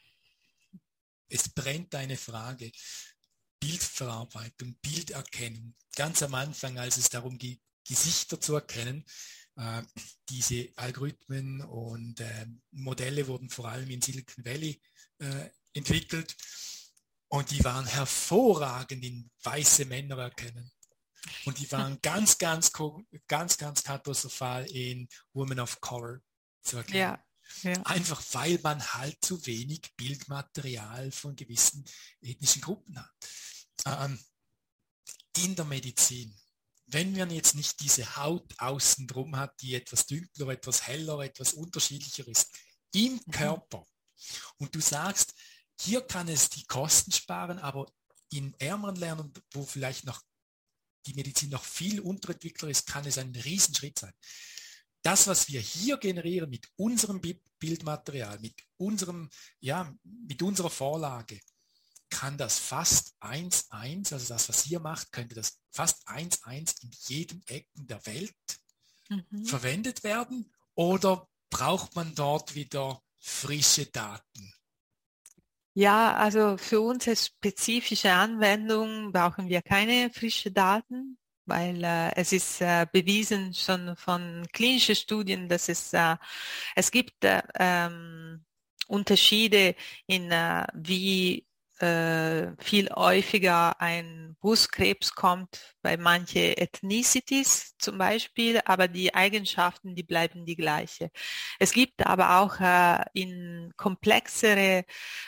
[1.28, 2.70] es brennt eine Frage.
[3.60, 5.74] Bildverarbeitung, Bilderkennung.
[5.94, 9.04] Ganz am Anfang, als es darum ging, Gesichter zu erkennen,
[9.56, 9.82] äh,
[10.28, 14.80] diese Algorithmen und äh, Modelle wurden vor allem in Silicon Valley
[15.18, 16.36] äh, entwickelt
[17.28, 20.70] und die waren hervorragend in weiße Männer erkennen.
[21.44, 22.72] Und die waren ganz, ganz,
[23.26, 26.20] ganz, ganz katastrophal in Women of Color
[26.62, 26.98] zu erkennen.
[26.98, 27.25] Ja.
[27.62, 27.80] Ja.
[27.82, 31.84] Einfach weil man halt zu wenig Bildmaterial von gewissen
[32.20, 33.14] ethnischen Gruppen hat.
[33.86, 34.18] Ähm,
[35.38, 36.36] in der Medizin,
[36.86, 41.54] wenn man jetzt nicht diese Haut außen drum hat, die etwas dünkler, etwas heller, etwas
[41.54, 42.50] unterschiedlicher ist,
[42.92, 43.30] im mhm.
[43.30, 43.86] Körper,
[44.58, 45.34] und du sagst,
[45.80, 47.86] hier kann es die Kosten sparen, aber
[48.30, 50.22] in ärmeren Ländern, wo vielleicht noch
[51.06, 54.14] die Medizin noch viel unterentwickler ist, kann es ein Riesenschritt sein
[55.02, 57.20] das, was wir hier generieren mit unserem
[57.58, 59.30] Bildmaterial, mit unserem,
[59.60, 61.40] ja, mit unserer Vorlage,
[62.10, 67.42] kann das fast 1-1, also das, was ihr macht, könnte das fast 1-1 in jedem
[67.46, 68.34] Ecken der Welt
[69.08, 69.44] mhm.
[69.44, 74.54] verwendet werden oder braucht man dort wieder frische Daten?
[75.74, 82.60] Ja, also für unsere spezifische Anwendung brauchen wir keine frischen Daten weil äh, es ist
[82.60, 86.16] äh, bewiesen schon von klinischen Studien, dass es, äh,
[86.74, 88.44] es gibt äh, ähm,
[88.88, 89.74] Unterschiede
[90.06, 91.46] in äh, wie
[91.80, 100.02] äh, viel häufiger ein Brustkrebs kommt bei manche Ethnicities zum Beispiel, aber die Eigenschaften, die
[100.02, 101.10] bleiben die gleiche.
[101.58, 104.84] Es gibt aber auch äh, in komplexere,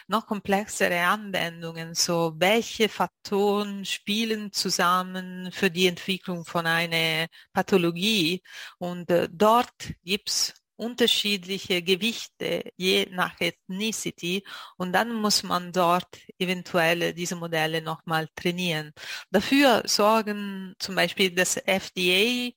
[0.06, 8.42] noch komplexere Anwendungen, so welche Faktoren spielen zusammen für die Entwicklung von einer Pathologie
[8.78, 14.44] und äh, dort gibt's unterschiedliche Gewichte je nach Ethnicity
[14.76, 16.08] und dann muss man dort
[16.38, 18.92] eventuell diese Modelle nochmal trainieren.
[19.30, 22.50] Dafür sorgen zum Beispiel das FDA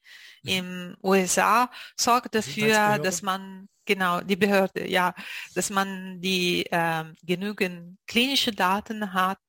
[0.44, 0.50] mhm.
[0.50, 5.14] im USA sorgt dafür, dass man genau die Behörde ja,
[5.56, 9.40] dass man die äh, genügend klinische Daten hat,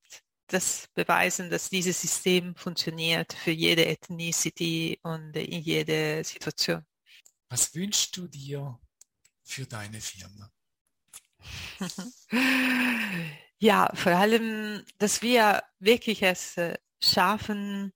[0.46, 6.84] das beweisen, dass dieses System funktioniert für jede Ethnicity und in jede Situation.
[7.52, 8.80] Was wünschst du dir
[9.44, 10.50] für deine Firma?
[13.58, 17.92] Ja, vor allem, dass wir wirklich es äh, schaffen,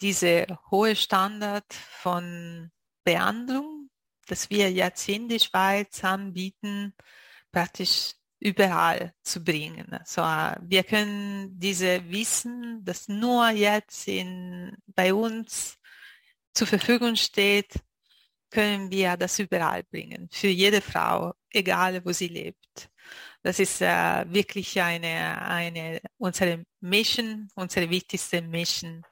[0.00, 2.72] diese hohe Standard von
[3.04, 3.88] Behandlung,
[4.26, 6.92] dass wir jetzt in die Schweiz anbieten,
[7.52, 9.92] praktisch überall zu bringen.
[9.92, 15.78] Also wir können diese Wissen, das nur jetzt in, bei uns
[16.52, 17.80] zur Verfügung steht,
[18.50, 22.90] können wir das überall bringen, für jede Frau, egal wo sie lebt.
[23.42, 29.02] Das ist äh, wirklich eine, eine unsere Mission, unsere wichtigste Mission.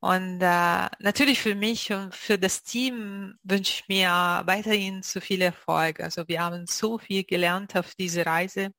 [0.00, 5.42] Und äh, natürlich für mich und für das Team wünsche ich mir weiterhin so viel
[5.42, 6.00] Erfolg.
[6.00, 8.70] Also wir haben so viel gelernt auf diese Reise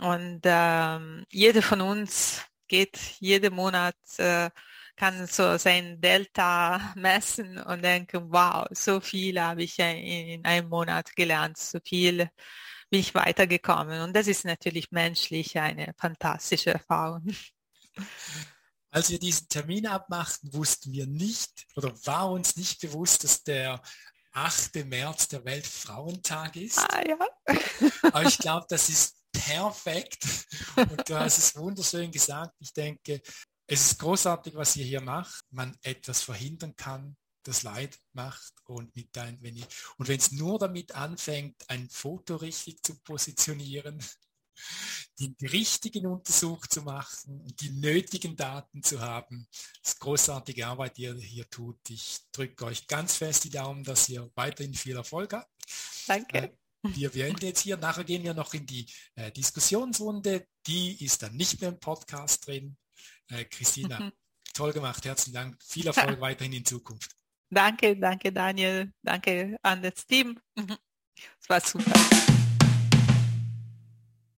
[0.00, 4.50] und ähm, jeder von uns geht jeden Monat äh,
[4.96, 11.14] kann so sein Delta messen und denken, wow, so viel habe ich in einem Monat
[11.16, 12.28] gelernt, so viel
[12.90, 14.02] bin ich weitergekommen.
[14.02, 17.26] Und das ist natürlich menschlich eine fantastische Erfahrung.
[18.90, 23.80] Als wir diesen Termin abmachten, wussten wir nicht oder war uns nicht bewusst, dass der
[24.32, 24.84] 8.
[24.86, 26.78] März der Weltfrauentag ist.
[26.78, 27.18] Ah, ja.
[28.02, 30.24] Aber ich glaube, das ist perfekt.
[30.76, 32.54] Und du hast es wunderschön gesagt.
[32.60, 33.20] Ich denke,
[33.72, 35.46] es ist großartig, was ihr hier macht.
[35.50, 39.66] Man etwas verhindern kann, das Leid macht und mit ein, wenn ich,
[39.96, 43.98] und wenn es nur damit anfängt, ein Foto richtig zu positionieren,
[45.18, 49.48] den richtigen Untersuch zu machen und die nötigen Daten zu haben.
[49.82, 51.78] Das ist großartige Arbeit, die ihr hier tut.
[51.88, 55.50] Ich drücke euch ganz fest die Daumen, dass ihr weiterhin viel Erfolg habt.
[56.06, 56.36] Danke.
[56.36, 56.50] Äh,
[56.82, 57.78] wir beenden jetzt hier.
[57.78, 60.46] Nachher gehen wir noch in die äh, Diskussionsrunde.
[60.66, 62.76] Die ist dann nicht mehr im Podcast drin.
[63.30, 64.10] Äh, Christina,
[64.54, 65.04] toll gemacht.
[65.04, 65.62] Herzlichen Dank.
[65.62, 67.16] Viel Erfolg weiterhin in Zukunft.
[67.50, 68.92] Danke, danke Daniel.
[69.02, 70.38] Danke an das Team.
[71.40, 71.92] Es war super.